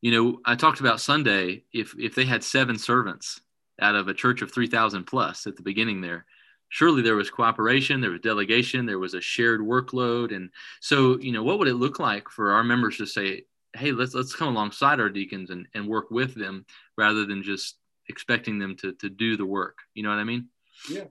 You 0.00 0.12
know, 0.12 0.40
I 0.44 0.54
talked 0.54 0.80
about 0.80 1.00
Sunday. 1.00 1.64
If 1.72 1.94
if 1.98 2.14
they 2.14 2.24
had 2.24 2.44
seven 2.44 2.78
servants 2.78 3.40
out 3.80 3.96
of 3.96 4.08
a 4.08 4.14
church 4.14 4.42
of 4.42 4.52
three 4.52 4.68
thousand 4.68 5.04
plus 5.04 5.46
at 5.46 5.56
the 5.56 5.62
beginning 5.62 6.00
there, 6.00 6.24
surely 6.68 7.02
there 7.02 7.16
was 7.16 7.30
cooperation, 7.30 8.00
there 8.00 8.10
was 8.10 8.20
delegation, 8.20 8.86
there 8.86 8.98
was 8.98 9.14
a 9.14 9.20
shared 9.20 9.60
workload, 9.60 10.34
and 10.34 10.50
so 10.80 11.18
you 11.18 11.32
know, 11.32 11.42
what 11.42 11.58
would 11.58 11.68
it 11.68 11.74
look 11.74 11.98
like 11.98 12.28
for 12.28 12.52
our 12.52 12.62
members 12.62 12.96
to 12.98 13.06
say, 13.06 13.44
"Hey, 13.74 13.90
let's 13.90 14.14
let's 14.14 14.34
come 14.34 14.48
alongside 14.48 15.00
our 15.00 15.10
deacons 15.10 15.50
and 15.50 15.66
and 15.74 15.88
work 15.88 16.10
with 16.12 16.34
them," 16.34 16.64
rather 16.96 17.26
than 17.26 17.42
just 17.42 17.77
expecting 18.08 18.58
them 18.58 18.76
to 18.76 18.92
to 18.94 19.08
do 19.08 19.36
the 19.36 19.46
work. 19.46 19.78
You 19.94 20.02
know 20.02 20.10
what 20.10 20.18
I 20.18 20.24
mean? 20.24 20.48
Yeah. 20.90 21.04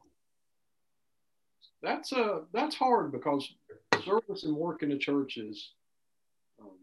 That's 1.81 2.11
uh 2.11 2.39
that's 2.53 2.75
hard 2.75 3.11
because 3.11 3.49
service 4.03 4.43
and 4.43 4.55
work 4.55 4.83
in 4.83 4.89
the 4.89 4.97
church 4.97 5.37
is 5.37 5.71
um, 6.61 6.77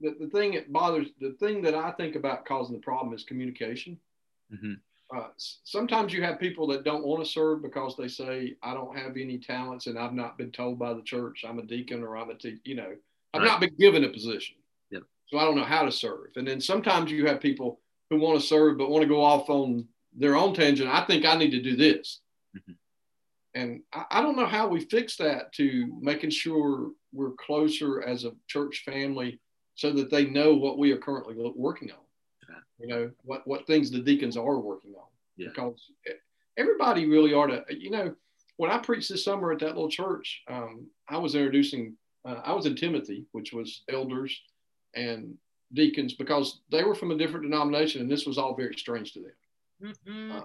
the, 0.00 0.16
the 0.20 0.30
thing 0.30 0.52
that 0.52 0.72
bothers 0.72 1.08
the 1.20 1.32
thing 1.40 1.62
that 1.62 1.74
I 1.74 1.92
think 1.92 2.16
about 2.16 2.44
causing 2.44 2.74
the 2.74 2.82
problem 2.82 3.14
is 3.14 3.24
communication. 3.24 3.98
Mm-hmm. 4.52 4.74
Uh, 5.14 5.28
sometimes 5.36 6.12
you 6.12 6.22
have 6.22 6.40
people 6.40 6.66
that 6.66 6.82
don't 6.82 7.04
want 7.04 7.22
to 7.24 7.30
serve 7.30 7.62
because 7.62 7.96
they 7.96 8.08
say 8.08 8.56
I 8.62 8.74
don't 8.74 8.96
have 8.98 9.16
any 9.16 9.38
talents 9.38 9.86
and 9.86 9.98
I've 9.98 10.14
not 10.14 10.38
been 10.38 10.50
told 10.50 10.78
by 10.78 10.92
the 10.94 11.02
church 11.02 11.44
I'm 11.46 11.58
a 11.58 11.62
deacon 11.62 12.02
or 12.02 12.16
I'm 12.16 12.30
a 12.30 12.34
te-, 12.34 12.60
you 12.64 12.74
know 12.74 12.92
I've 13.32 13.42
right. 13.42 13.48
not 13.48 13.60
been 13.60 13.74
given 13.78 14.04
a 14.04 14.08
position. 14.08 14.56
Yep. 14.90 15.02
So 15.26 15.38
I 15.38 15.44
don't 15.44 15.56
know 15.56 15.64
how 15.64 15.82
to 15.84 15.92
serve. 15.92 16.28
And 16.36 16.46
then 16.46 16.60
sometimes 16.60 17.10
you 17.10 17.26
have 17.26 17.40
people 17.40 17.80
who 18.10 18.18
want 18.18 18.40
to 18.40 18.46
serve 18.46 18.78
but 18.78 18.90
want 18.90 19.02
to 19.02 19.08
go 19.08 19.22
off 19.22 19.48
on 19.48 19.86
their 20.16 20.36
own 20.36 20.54
tangent. 20.54 20.90
I 20.90 21.04
think 21.04 21.24
I 21.24 21.36
need 21.36 21.50
to 21.50 21.62
do 21.62 21.76
this. 21.76 22.20
Mm-hmm. 22.56 22.72
And 23.54 23.82
I, 23.92 24.04
I, 24.10 24.22
don't 24.22 24.36
know 24.36 24.46
how 24.46 24.68
we 24.68 24.80
fix 24.80 25.16
that 25.16 25.52
to 25.54 25.98
making 26.00 26.30
sure 26.30 26.90
we're 27.12 27.32
closer 27.32 28.02
as 28.02 28.24
a 28.24 28.32
church 28.48 28.82
family 28.84 29.40
so 29.74 29.92
that 29.92 30.10
they 30.10 30.26
know 30.26 30.54
what 30.54 30.78
we 30.78 30.92
are 30.92 30.98
currently 30.98 31.34
working 31.54 31.90
on. 31.90 31.98
Yeah. 32.48 32.56
You 32.78 32.86
know, 32.88 33.10
what, 33.22 33.46
what 33.46 33.66
things 33.66 33.90
the 33.90 34.00
deacons 34.00 34.36
are 34.36 34.58
working 34.58 34.94
on. 34.94 35.06
Yeah. 35.36 35.48
Because 35.48 35.90
everybody 36.56 37.06
really 37.06 37.32
ought 37.32 37.46
to, 37.46 37.64
you 37.70 37.90
know, 37.90 38.14
when 38.56 38.70
I 38.70 38.78
preached 38.78 39.08
this 39.08 39.24
summer 39.24 39.52
at 39.52 39.58
that 39.60 39.74
little 39.74 39.90
church, 39.90 40.42
um, 40.48 40.86
I 41.08 41.18
was 41.18 41.34
introducing, 41.34 41.96
uh, 42.24 42.40
I 42.44 42.52
was 42.52 42.66
in 42.66 42.76
Timothy, 42.76 43.26
which 43.32 43.52
was 43.52 43.82
elders 43.88 44.40
and 44.94 45.34
deacons 45.74 46.14
because 46.14 46.60
they 46.70 46.84
were 46.84 46.94
from 46.94 47.10
a 47.10 47.18
different 47.18 47.44
denomination 47.44 48.00
and 48.00 48.10
this 48.10 48.26
was 48.26 48.38
all 48.38 48.54
very 48.54 48.74
strange 48.76 49.12
to 49.12 49.20
them. 49.20 49.92
Mm-hmm. 50.06 50.32
Uh, 50.32 50.40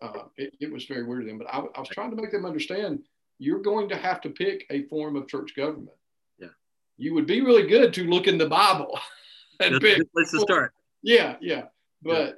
uh, 0.00 0.24
it, 0.36 0.54
it, 0.60 0.72
was 0.72 0.84
very 0.84 1.04
weird 1.04 1.22
to 1.22 1.28
them, 1.28 1.38
but 1.38 1.46
I, 1.46 1.58
I, 1.58 1.80
was 1.80 1.88
trying 1.88 2.10
to 2.10 2.16
make 2.16 2.32
them 2.32 2.44
understand 2.44 3.00
you're 3.38 3.62
going 3.62 3.88
to 3.88 3.96
have 3.96 4.20
to 4.22 4.30
pick 4.30 4.66
a 4.70 4.82
form 4.84 5.16
of 5.16 5.28
church 5.28 5.54
government. 5.56 5.96
Yeah. 6.38 6.48
You 6.96 7.14
would 7.14 7.26
be 7.26 7.40
really 7.40 7.66
good 7.66 7.94
to 7.94 8.04
look 8.04 8.26
in 8.26 8.36
the 8.36 8.48
Bible 8.48 8.98
and 9.60 9.74
That's 9.74 9.84
pick. 9.84 10.12
Place 10.12 10.30
to 10.32 10.40
start. 10.40 10.74
Yeah, 11.02 11.36
yeah. 11.40 11.64
But, 12.02 12.26
yeah. 12.26 12.32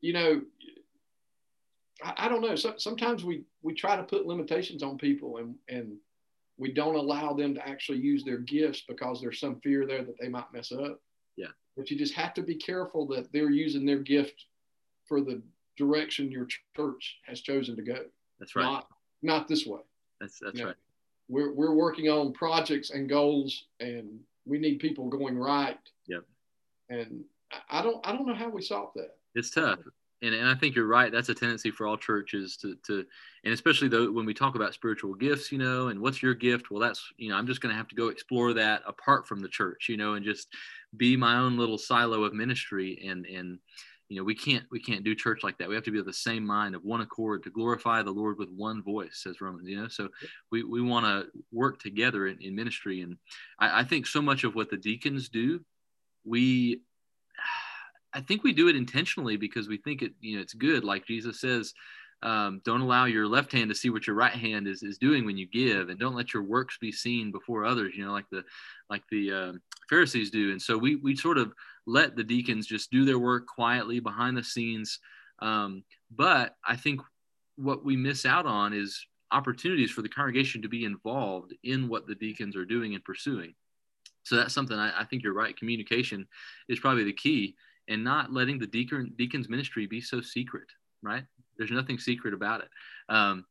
you 0.00 0.12
know, 0.12 0.42
I, 2.02 2.26
I 2.26 2.28
don't 2.28 2.42
know. 2.42 2.56
So, 2.56 2.74
sometimes 2.76 3.24
we, 3.24 3.44
we 3.62 3.74
try 3.74 3.96
to 3.96 4.02
put 4.02 4.26
limitations 4.26 4.82
on 4.82 4.98
people 4.98 5.38
and, 5.38 5.54
and 5.68 5.96
we 6.58 6.72
don't 6.72 6.96
allow 6.96 7.32
them 7.32 7.54
to 7.54 7.66
actually 7.66 7.98
use 7.98 8.24
their 8.24 8.38
gifts 8.38 8.82
because 8.86 9.20
there's 9.20 9.40
some 9.40 9.60
fear 9.60 9.86
there 9.86 10.02
that 10.02 10.18
they 10.20 10.28
might 10.28 10.52
mess 10.52 10.72
up. 10.72 11.00
But 11.78 11.92
you 11.92 11.96
just 11.96 12.14
have 12.14 12.34
to 12.34 12.42
be 12.42 12.56
careful 12.56 13.06
that 13.06 13.32
they're 13.32 13.50
using 13.50 13.86
their 13.86 14.00
gift 14.00 14.46
for 15.06 15.20
the 15.20 15.40
direction 15.76 16.28
your 16.30 16.48
church 16.76 17.18
has 17.24 17.40
chosen 17.40 17.76
to 17.76 17.82
go. 17.82 18.00
That's 18.40 18.56
right. 18.56 18.64
Not, 18.64 18.88
not 19.22 19.48
this 19.48 19.64
way. 19.64 19.80
That's 20.20 20.40
that's 20.40 20.56
you 20.56 20.62
know, 20.62 20.66
right. 20.70 20.76
We're 21.28 21.54
we're 21.54 21.74
working 21.74 22.08
on 22.08 22.32
projects 22.32 22.90
and 22.90 23.08
goals, 23.08 23.66
and 23.78 24.18
we 24.44 24.58
need 24.58 24.80
people 24.80 25.08
going 25.08 25.38
right. 25.38 25.78
Yep. 26.08 26.24
And 26.90 27.22
I 27.70 27.80
don't 27.80 28.04
I 28.04 28.12
don't 28.12 28.26
know 28.26 28.34
how 28.34 28.48
we 28.48 28.60
solve 28.60 28.90
that. 28.96 29.16
It's 29.36 29.50
tough. 29.50 29.78
And, 30.20 30.34
and 30.34 30.48
I 30.48 30.54
think 30.54 30.74
you're 30.74 30.86
right. 30.86 31.12
That's 31.12 31.28
a 31.28 31.34
tendency 31.34 31.70
for 31.70 31.86
all 31.86 31.96
churches 31.96 32.56
to, 32.58 32.76
to 32.86 33.04
and 33.44 33.54
especially 33.54 33.88
though 33.88 34.10
when 34.10 34.26
we 34.26 34.34
talk 34.34 34.56
about 34.56 34.74
spiritual 34.74 35.14
gifts, 35.14 35.52
you 35.52 35.58
know, 35.58 35.88
and 35.88 36.00
what's 36.00 36.22
your 36.22 36.34
gift? 36.34 36.70
Well, 36.70 36.80
that's 36.80 37.02
you 37.16 37.28
know, 37.28 37.36
I'm 37.36 37.46
just 37.46 37.60
going 37.60 37.72
to 37.72 37.76
have 37.76 37.88
to 37.88 37.94
go 37.94 38.08
explore 38.08 38.52
that 38.54 38.82
apart 38.86 39.28
from 39.28 39.40
the 39.40 39.48
church, 39.48 39.88
you 39.88 39.96
know, 39.96 40.14
and 40.14 40.24
just 40.24 40.48
be 40.96 41.16
my 41.16 41.36
own 41.36 41.56
little 41.56 41.78
silo 41.78 42.24
of 42.24 42.34
ministry. 42.34 43.04
And 43.06 43.26
and 43.26 43.58
you 44.08 44.16
know 44.16 44.24
we 44.24 44.34
can't 44.34 44.64
we 44.70 44.80
can't 44.80 45.04
do 45.04 45.14
church 45.14 45.42
like 45.42 45.58
that 45.58 45.68
we 45.68 45.74
have 45.74 45.84
to 45.84 45.90
be 45.90 45.98
of 45.98 46.06
the 46.06 46.12
same 46.12 46.44
mind 46.44 46.74
of 46.74 46.84
one 46.84 47.02
accord 47.02 47.42
to 47.42 47.50
glorify 47.50 48.02
the 48.02 48.10
lord 48.10 48.38
with 48.38 48.48
one 48.50 48.82
voice 48.82 49.20
says 49.22 49.40
romans 49.40 49.68
you 49.68 49.76
know 49.76 49.88
so 49.88 50.08
we, 50.50 50.62
we 50.62 50.80
want 50.80 51.04
to 51.04 51.26
work 51.52 51.78
together 51.78 52.26
in, 52.26 52.38
in 52.40 52.56
ministry 52.56 53.02
and 53.02 53.16
I, 53.58 53.80
I, 53.80 53.84
think 53.84 54.06
so 54.06 54.22
much 54.22 54.44
of 54.44 54.54
what 54.54 54.70
the 54.70 54.76
deacons 54.76 55.28
do 55.28 55.60
we 56.24 56.82
i 58.14 58.20
think 58.20 58.42
we 58.42 58.52
do 58.52 58.68
it 58.68 58.76
intentionally 58.76 59.36
because 59.36 59.68
we 59.68 59.76
think 59.78 60.02
it 60.02 60.12
you 60.20 60.36
know 60.36 60.42
it's 60.42 60.54
good. 60.54 60.84
Like 60.84 61.06
jesus 61.06 61.40
says 61.40 61.74
um, 62.20 62.60
don't 62.64 62.80
allow 62.80 63.04
your 63.04 63.28
left 63.28 63.52
hand 63.52 63.68
to 63.68 63.76
see 63.76 63.90
what 63.90 64.08
your 64.08 64.16
right 64.16 64.32
hand 64.32 64.66
is, 64.66 64.82
is 64.82 64.98
doing 64.98 65.24
when 65.24 65.38
you 65.38 65.46
give 65.46 65.88
and 65.88 66.00
don't 66.00 66.16
let 66.16 66.34
your 66.34 66.42
works 66.42 66.76
be 66.80 66.90
seen 66.90 67.30
before 67.30 67.64
others 67.64 67.94
you 67.96 68.04
know 68.04 68.12
like 68.12 68.28
the 68.30 68.42
like 68.90 69.02
the 69.10 69.32
uh, 69.32 69.52
pharisees 69.88 70.30
do. 70.30 70.50
And 70.50 70.60
so 70.60 70.76
we 70.76 70.96
we 70.96 71.14
sort 71.14 71.38
of 71.38 71.52
let 71.86 72.16
the 72.16 72.24
deacons 72.24 72.66
just 72.66 72.90
do 72.90 73.04
their 73.04 73.18
work 73.18 73.46
quietly 73.46 74.00
behind 74.00 74.36
the 74.36 74.44
scenes. 74.44 74.98
Um, 75.40 75.84
but 76.10 76.56
i 76.66 76.74
think 76.74 77.00
what 77.56 77.84
we 77.84 77.96
miss 77.96 78.24
out 78.24 78.46
on 78.46 78.72
is 78.72 79.04
opportunities 79.30 79.90
for 79.90 80.02
the 80.02 80.08
congregation 80.08 80.62
to 80.62 80.68
be 80.68 80.84
involved 80.84 81.52
in 81.64 81.88
what 81.88 82.06
the 82.06 82.14
deacons 82.14 82.56
are 82.56 82.64
doing 82.64 82.94
and 82.94 83.04
pursuing. 83.04 83.54
So 84.22 84.36
that's 84.36 84.54
something 84.54 84.78
I, 84.78 85.00
I 85.00 85.04
think 85.04 85.22
you're 85.22 85.34
right. 85.34 85.56
Communication 85.56 86.26
is 86.68 86.78
probably 86.78 87.04
the 87.04 87.12
key 87.12 87.56
and 87.88 88.04
not 88.04 88.32
letting 88.32 88.58
the 88.58 88.66
deacon 88.66 89.12
deacon's 89.16 89.48
ministry 89.48 89.86
be 89.86 90.00
so 90.00 90.20
secret 90.20 90.68
right 91.02 91.24
there's 91.58 91.70
nothing 91.70 91.98
secret 91.98 92.32
about 92.32 92.62
it. 92.62 92.68
Um, 93.08 93.44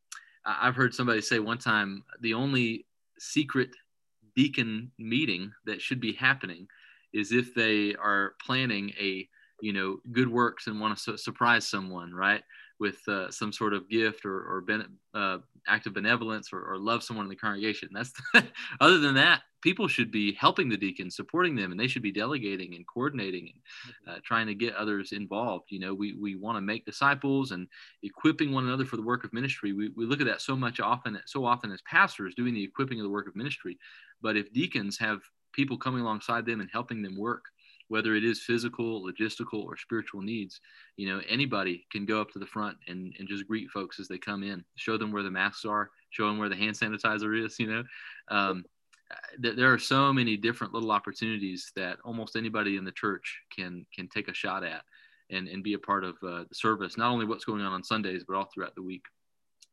I've 0.45 0.75
heard 0.75 0.95
somebody 0.95 1.21
say 1.21 1.39
one 1.39 1.57
time 1.57 2.03
the 2.21 2.33
only 2.33 2.85
secret 3.19 3.69
deacon 4.35 4.91
meeting 4.97 5.51
that 5.65 5.81
should 5.81 5.99
be 5.99 6.13
happening 6.13 6.67
is 7.13 7.31
if 7.33 7.53
they 7.53 7.95
are 7.95 8.35
planning 8.41 8.91
a 8.99 9.27
you 9.61 9.73
know 9.73 9.97
good 10.11 10.29
works 10.29 10.67
and 10.67 10.79
want 10.79 10.97
to 10.97 11.03
su- 11.03 11.17
surprise 11.17 11.67
someone 11.67 12.13
right 12.13 12.43
with 12.79 12.97
uh, 13.07 13.31
some 13.31 13.51
sort 13.51 13.73
of 13.73 13.89
gift 13.89 14.25
or, 14.25 14.39
or 14.41 14.61
ben- 14.61 14.97
uh, 15.13 15.37
act 15.67 15.87
of 15.87 15.93
benevolence 15.93 16.53
or, 16.53 16.63
or, 16.63 16.77
love 16.77 17.03
someone 17.03 17.25
in 17.25 17.29
the 17.29 17.35
congregation. 17.35 17.89
That's 17.91 18.11
the, 18.33 18.45
other 18.79 18.99
than 18.99 19.15
that, 19.15 19.41
people 19.61 19.87
should 19.87 20.11
be 20.11 20.33
helping 20.33 20.69
the 20.69 20.77
deacons, 20.77 21.15
supporting 21.15 21.55
them, 21.55 21.71
and 21.71 21.79
they 21.79 21.87
should 21.87 22.03
be 22.03 22.11
delegating 22.11 22.75
and 22.75 22.85
coordinating 22.87 23.51
and 23.51 23.55
mm-hmm. 24.05 24.17
uh, 24.17 24.19
trying 24.23 24.47
to 24.47 24.53
get 24.53 24.75
others 24.75 25.11
involved. 25.11 25.65
You 25.69 25.79
know, 25.79 25.93
we, 25.93 26.13
we 26.13 26.35
want 26.35 26.57
to 26.57 26.61
make 26.61 26.85
disciples 26.85 27.51
and 27.51 27.67
equipping 28.03 28.51
one 28.51 28.65
another 28.67 28.85
for 28.85 28.97
the 28.97 29.01
work 29.03 29.23
of 29.23 29.33
ministry. 29.33 29.73
We, 29.73 29.89
we 29.95 30.05
look 30.05 30.21
at 30.21 30.27
that 30.27 30.41
so 30.41 30.55
much 30.55 30.79
often, 30.79 31.19
so 31.25 31.45
often 31.45 31.71
as 31.71 31.81
pastors 31.81 32.35
doing 32.35 32.53
the 32.53 32.63
equipping 32.63 32.99
of 32.99 33.03
the 33.03 33.09
work 33.09 33.27
of 33.27 33.35
ministry. 33.35 33.79
But 34.21 34.37
if 34.37 34.53
deacons 34.53 34.97
have 34.99 35.21
people 35.51 35.77
coming 35.77 36.01
alongside 36.01 36.45
them 36.45 36.61
and 36.61 36.69
helping 36.71 37.01
them 37.01 37.17
work, 37.17 37.45
whether 37.89 38.15
it 38.15 38.23
is 38.23 38.41
physical, 38.41 39.03
logistical, 39.03 39.63
or 39.63 39.77
spiritual 39.77 40.21
needs, 40.21 40.59
you 40.97 41.07
know, 41.07 41.21
anybody 41.29 41.85
can 41.91 42.05
go 42.05 42.19
up 42.19 42.31
to 42.31 42.39
the 42.39 42.45
front 42.45 42.77
and, 42.87 43.13
and 43.17 43.27
just 43.27 43.47
greet 43.47 43.69
folks 43.69 43.99
as 43.99 44.07
they 44.07 44.17
come 44.17 44.43
in, 44.43 44.63
show 44.75 44.97
them 44.97 45.11
where 45.11 45.23
the 45.23 45.31
masks 45.31 45.65
are, 45.65 45.89
show 46.09 46.27
them 46.27 46.37
where 46.37 46.49
the 46.49 46.55
hand 46.55 46.75
sanitizer 46.75 47.43
is, 47.43 47.57
you 47.59 47.67
know. 47.67 47.83
Um, 48.29 48.65
th- 49.41 49.55
there 49.55 49.71
are 49.73 49.79
so 49.79 50.11
many 50.11 50.35
different 50.37 50.73
little 50.73 50.91
opportunities 50.91 51.71
that 51.75 51.97
almost 52.03 52.35
anybody 52.35 52.77
in 52.77 52.83
the 52.83 52.91
church 52.91 53.39
can 53.55 53.85
can 53.95 54.07
take 54.09 54.27
a 54.27 54.33
shot 54.33 54.63
at 54.63 54.83
and, 55.29 55.47
and 55.47 55.63
be 55.63 55.73
a 55.73 55.79
part 55.79 56.03
of 56.03 56.15
uh, 56.23 56.43
the 56.47 56.55
service, 56.55 56.97
not 56.97 57.11
only 57.11 57.25
what's 57.25 57.45
going 57.45 57.61
on 57.61 57.73
on 57.73 57.83
Sundays, 57.83 58.23
but 58.27 58.35
all 58.35 58.49
throughout 58.53 58.75
the 58.75 58.83
week. 58.83 59.03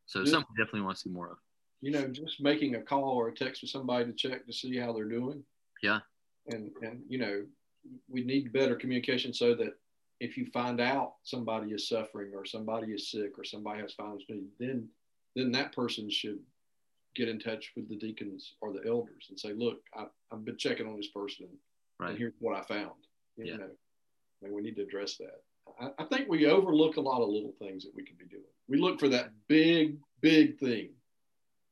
So 0.06 0.20
just, 0.20 0.32
something 0.32 0.54
definitely 0.56 0.82
want 0.82 0.96
to 0.96 1.02
see 1.02 1.10
more 1.10 1.30
of. 1.30 1.38
You 1.80 1.92
know, 1.92 2.06
just 2.08 2.40
making 2.40 2.74
a 2.76 2.80
call 2.80 3.10
or 3.10 3.28
a 3.28 3.34
text 3.34 3.62
with 3.62 3.70
somebody 3.70 4.06
to 4.06 4.12
check 4.12 4.46
to 4.46 4.52
see 4.52 4.76
how 4.76 4.92
they're 4.92 5.04
doing. 5.04 5.44
Yeah. 5.82 6.00
And, 6.48 6.70
and 6.82 7.00
you 7.08 7.18
know, 7.18 7.44
we 8.08 8.24
need 8.24 8.52
better 8.52 8.74
communication 8.74 9.32
so 9.32 9.54
that 9.54 9.74
if 10.20 10.36
you 10.36 10.46
find 10.46 10.80
out 10.80 11.14
somebody 11.22 11.72
is 11.72 11.88
suffering 11.88 12.32
or 12.34 12.44
somebody 12.44 12.92
is 12.92 13.10
sick 13.10 13.38
or 13.38 13.44
somebody 13.44 13.80
has 13.80 13.92
financial 13.94 14.34
need, 14.34 14.48
then 14.58 14.88
then 15.36 15.50
that 15.52 15.74
person 15.74 16.08
should 16.08 16.38
get 17.16 17.28
in 17.28 17.38
touch 17.40 17.72
with 17.76 17.88
the 17.88 17.96
deacons 17.96 18.54
or 18.60 18.72
the 18.72 18.86
elders 18.86 19.26
and 19.28 19.38
say, 19.38 19.52
look, 19.52 19.80
I, 19.94 20.06
have 20.30 20.44
been 20.44 20.56
checking 20.56 20.86
on 20.86 20.96
this 20.96 21.08
person 21.08 21.48
right. 21.98 22.10
and 22.10 22.18
here's 22.18 22.34
what 22.38 22.56
I 22.56 22.62
found. 22.62 22.92
You 23.36 23.46
yeah. 23.46 23.56
know, 23.56 23.70
and 24.42 24.52
we 24.52 24.62
need 24.62 24.76
to 24.76 24.82
address 24.82 25.16
that. 25.16 25.42
I, 25.80 26.02
I 26.02 26.04
think 26.04 26.28
we 26.28 26.46
overlook 26.46 26.96
a 26.96 27.00
lot 27.00 27.22
of 27.22 27.28
little 27.28 27.54
things 27.58 27.84
that 27.84 27.94
we 27.94 28.04
could 28.04 28.18
be 28.18 28.26
doing. 28.26 28.42
We 28.68 28.78
look 28.78 29.00
for 29.00 29.08
that 29.08 29.32
big, 29.48 29.96
big 30.20 30.58
thing. 30.58 30.90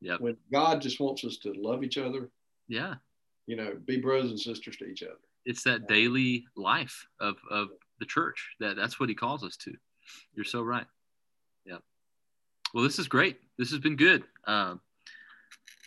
Yeah. 0.01 0.17
When 0.19 0.37
God 0.53 0.81
just 0.81 0.99
wants 0.99 1.25
us 1.25 1.37
to 1.39 1.53
love 1.53 1.85
each 1.85 1.99
other. 1.99 2.31
Yeah. 2.69 2.95
You 3.47 3.57
know, 3.57 3.77
be 3.85 4.01
brothers 4.01 4.31
and 4.31 4.41
sisters 4.41 4.77
to 4.77 4.87
each 4.87 5.03
other 5.03 5.19
it's 5.45 5.65
that 5.65 5.89
daily 5.89 6.45
life 6.57 7.07
of, 7.21 7.37
of 7.51 7.69
the 7.99 8.07
church 8.07 8.51
that 8.61 8.77
that's 8.77 8.99
what 8.99 9.09
he 9.09 9.15
calls 9.15 9.45
us 9.45 9.57
to 9.57 9.73
you're 10.35 10.45
so 10.45 10.63
right 10.63 10.87
yeah 11.65 11.79
Well, 12.75 12.85
this 12.85 12.99
is 12.99 13.07
great. 13.07 13.39
This 13.59 13.71
has 13.71 13.81
been 13.81 13.97
good. 13.97 14.25
Uh, 14.47 14.77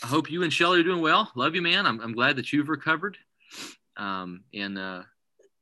I 0.03 0.07
hope 0.07 0.29
you 0.29 0.43
and 0.43 0.53
Shelly 0.53 0.79
are 0.79 0.83
doing 0.83 1.01
well. 1.01 1.31
Love 1.35 1.55
you, 1.55 1.61
man. 1.61 1.85
I'm, 1.85 1.99
I'm 1.99 2.13
glad 2.13 2.35
that 2.35 2.53
you've 2.53 2.69
recovered. 2.69 3.17
Um, 3.97 4.43
and 4.53 4.77
uh, 4.77 5.03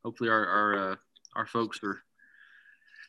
hopefully 0.03 0.29
our, 0.29 0.45
our, 0.45 0.91
uh, 0.91 0.95
our 1.35 1.45
folks 1.45 1.79
are 1.83 2.03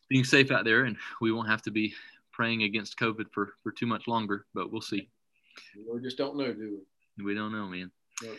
being 0.08 0.24
safe 0.24 0.50
out 0.50 0.64
there 0.64 0.84
and 0.84 0.96
we 1.20 1.32
won't 1.32 1.48
have 1.48 1.62
to 1.62 1.70
be 1.70 1.94
praying 2.30 2.62
against 2.62 2.98
COVID 2.98 3.26
for, 3.32 3.54
for 3.62 3.72
too 3.72 3.86
much 3.86 4.06
longer, 4.06 4.46
but 4.54 4.70
we'll 4.70 4.80
see. 4.80 5.08
We 5.92 6.00
just 6.00 6.18
don't 6.18 6.36
know, 6.36 6.52
do 6.52 6.78
we? 7.18 7.24
We 7.24 7.34
don't 7.34 7.52
know, 7.52 7.66
man. 7.66 7.90
Nope. 8.22 8.36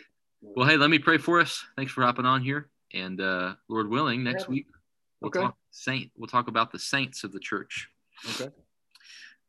Well, 0.54 0.68
hey, 0.68 0.76
let 0.76 0.90
me 0.90 0.98
pray 0.98 1.18
for 1.18 1.40
us. 1.40 1.64
Thanks 1.76 1.92
for 1.92 2.02
hopping 2.02 2.26
on 2.26 2.42
here. 2.42 2.68
And 2.94 3.20
uh, 3.20 3.54
Lord 3.68 3.88
willing, 3.88 4.22
next 4.22 4.44
yeah. 4.44 4.50
week 4.50 4.66
we'll 5.20 5.28
okay. 5.28 5.40
talk 5.40 5.56
saint. 5.70 6.10
We'll 6.16 6.28
talk 6.28 6.48
about 6.48 6.72
the 6.72 6.78
saints 6.78 7.24
of 7.24 7.32
the 7.32 7.40
church. 7.40 7.88
Okay. 8.40 8.52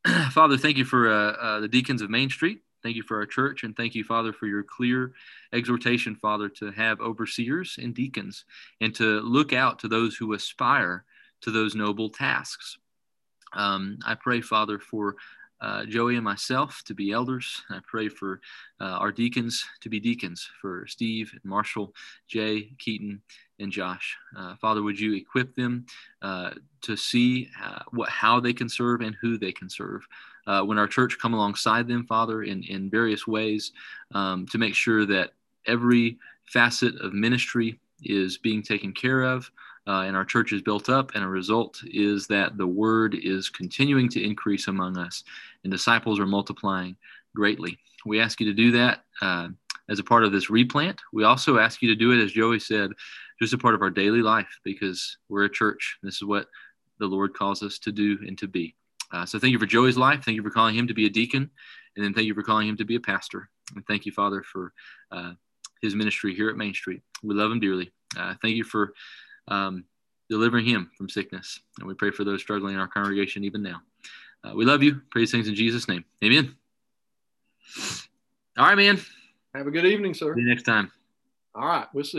Father, 0.32 0.58
thank 0.58 0.78
you 0.78 0.86
for 0.86 1.12
uh, 1.12 1.32
uh, 1.34 1.60
the 1.60 1.68
deacons 1.68 2.02
of 2.02 2.10
Main 2.10 2.30
Street. 2.30 2.60
Thank 2.84 2.96
you 2.96 3.04
for 3.04 3.18
our 3.18 3.26
church, 3.26 3.64
and 3.64 3.76
thank 3.76 3.96
you, 3.96 4.04
Father, 4.04 4.32
for 4.32 4.46
your 4.46 4.64
clear 4.64 5.14
exhortation, 5.52 6.16
Father, 6.16 6.48
to 6.50 6.72
have 6.72 7.02
overseers 7.02 7.78
and 7.82 7.94
deacons 7.94 8.46
and 8.80 8.94
to 8.96 9.20
look 9.22 9.52
out 9.52 9.80
to 9.80 9.88
those 9.88 10.16
who 10.16 10.34
aspire 10.34 11.04
to 11.42 11.52
those 11.52 11.76
noble 11.76 12.10
tasks. 12.10 12.78
Um, 13.54 13.98
I 14.06 14.16
pray, 14.16 14.42
Father, 14.42 14.80
for 14.80 15.16
uh, 15.62 15.86
Joey 15.86 16.16
and 16.16 16.24
myself 16.24 16.82
to 16.86 16.94
be 16.94 17.12
elders. 17.12 17.62
I 17.70 17.80
pray 17.86 18.10
for 18.10 18.42
uh, 18.80 18.86
our 18.86 19.12
deacons 19.12 19.66
to 19.82 19.90
be 19.90 20.00
deacons, 20.00 20.50
for 20.62 20.86
Steve 20.88 21.32
and 21.34 21.44
Marshall, 21.44 21.94
Jay, 22.28 22.72
Keaton, 22.78 23.22
and 23.60 23.72
Josh. 23.72 24.16
Uh, 24.38 24.56
Father, 24.56 24.84
would 24.84 25.00
you 25.00 25.16
equip 25.16 25.56
them 25.56 25.86
uh, 26.22 26.52
to 26.82 26.96
see 26.96 27.50
uh, 27.64 27.80
what, 27.92 28.10
how 28.10 28.40
they 28.40 28.54
can 28.54 28.70
serve 28.70 29.02
and 29.02 29.16
who 29.22 29.38
they 29.38 29.52
can 29.52 29.70
serve? 29.70 30.08
Uh, 30.46 30.62
when 30.62 30.78
our 30.78 30.88
church 30.88 31.18
come 31.20 31.34
alongside 31.34 31.88
them, 31.88 32.06
Father, 32.06 32.44
in, 32.44 32.64
in 32.64 32.90
various 32.90 33.28
ways 33.28 33.74
um, 34.14 34.46
to 34.48 34.58
make 34.58 34.76
sure 34.76 35.06
that 35.06 35.32
every 35.66 36.18
facet 36.46 36.96
of 37.02 37.14
ministry 37.14 37.80
is 38.04 38.38
being 38.38 38.62
taken 38.62 38.94
care 38.94 39.24
of 39.24 39.52
uh, 39.88 40.02
and 40.02 40.16
our 40.16 40.26
church 40.26 40.52
is 40.52 40.62
built 40.62 40.90
up. 40.90 41.16
And 41.16 41.24
a 41.24 41.28
result 41.28 41.82
is 41.86 42.28
that 42.28 42.58
the 42.58 42.68
word 42.68 43.16
is 43.16 43.50
continuing 43.50 44.10
to 44.10 44.24
increase 44.24 44.68
among 44.68 44.98
us, 44.98 45.24
and 45.64 45.72
disciples 45.72 46.20
are 46.20 46.28
multiplying 46.28 46.96
greatly. 47.36 47.78
We 48.06 48.20
ask 48.20 48.40
you 48.40 48.46
to 48.48 48.54
do 48.54 48.72
that 48.72 49.04
uh, 49.22 49.50
as 49.90 50.00
a 50.00 50.04
part 50.04 50.24
of 50.24 50.32
this 50.32 50.50
replant. 50.50 51.02
We 51.14 51.24
also 51.24 51.58
ask 51.58 51.82
you 51.82 51.90
to 51.90 51.96
do 51.96 52.12
it, 52.12 52.24
as 52.24 52.32
Joey 52.32 52.60
said, 52.60 52.92
just 53.42 53.54
a 53.54 53.58
part 53.58 53.76
of 53.76 53.82
our 53.82 53.90
daily 53.90 54.22
life 54.22 54.60
because 54.64 55.18
we're 55.30 55.46
a 55.46 55.50
church. 55.50 55.98
This 56.04 56.16
is 56.16 56.24
what 56.24 56.48
the 57.00 57.06
Lord 57.06 57.34
calls 57.34 57.64
us 57.64 57.80
to 57.80 57.92
do 57.92 58.18
and 58.26 58.38
to 58.40 58.48
be. 58.48 58.76
Uh, 59.12 59.26
so 59.26 59.40
thank 59.40 59.52
you 59.52 59.60
for 59.60 59.66
Joey's 59.66 59.98
life. 59.98 60.24
Thank 60.24 60.36
you 60.36 60.44
for 60.44 60.50
calling 60.50 60.76
him 60.76 60.88
to 60.88 60.94
be 60.94 61.06
a 61.06 61.10
deacon. 61.10 61.50
And 61.96 62.06
then 62.06 62.14
thank 62.14 62.28
you 62.28 62.34
for 62.34 62.44
calling 62.44 62.68
him 62.68 62.78
to 62.78 62.86
be 62.86 62.96
a 62.96 63.00
pastor. 63.00 63.50
And 63.76 63.86
thank 63.88 64.06
you, 64.06 64.12
Father, 64.12 64.44
for 64.44 64.74
uh, 65.12 65.34
his 65.82 65.96
ministry 65.96 66.36
here 66.36 66.50
at 66.50 66.58
Main 66.58 66.74
Street. 66.74 67.02
We 67.24 67.36
love 67.36 67.52
him 67.52 67.60
dearly. 67.60 67.92
Uh, 68.18 68.36
thank 68.42 68.56
you 68.56 68.64
for 68.64 68.94
um, 69.48 69.84
delivering 70.30 70.66
him 70.66 70.92
from 70.98 71.10
sickness. 71.10 71.60
And 71.80 71.88
we 71.88 71.94
pray 71.94 72.12
for 72.12 72.24
those 72.24 72.42
struggling 72.42 72.76
in 72.76 72.80
our 72.80 72.88
congregation 72.88 73.44
even 73.44 73.62
now. 73.64 73.82
Uh, 74.44 74.54
we 74.56 74.66
love 74.66 74.84
you. 74.84 75.02
Praise 75.12 75.32
things 75.32 75.48
in 75.48 75.56
Jesus' 75.56 75.88
name. 75.88 76.06
Amen. 76.24 76.56
All 78.58 78.66
right, 78.66 78.78
man. 78.78 79.00
Have 79.54 79.68
a 79.68 79.72
good 79.72 79.86
evening, 79.86 80.14
sir. 80.14 80.34
See 80.36 80.42
you 80.42 80.48
next 80.48 80.64
time. 80.64 80.92
All 81.56 81.66
right. 81.68 81.88
We'll 81.94 82.04
see. 82.04 82.16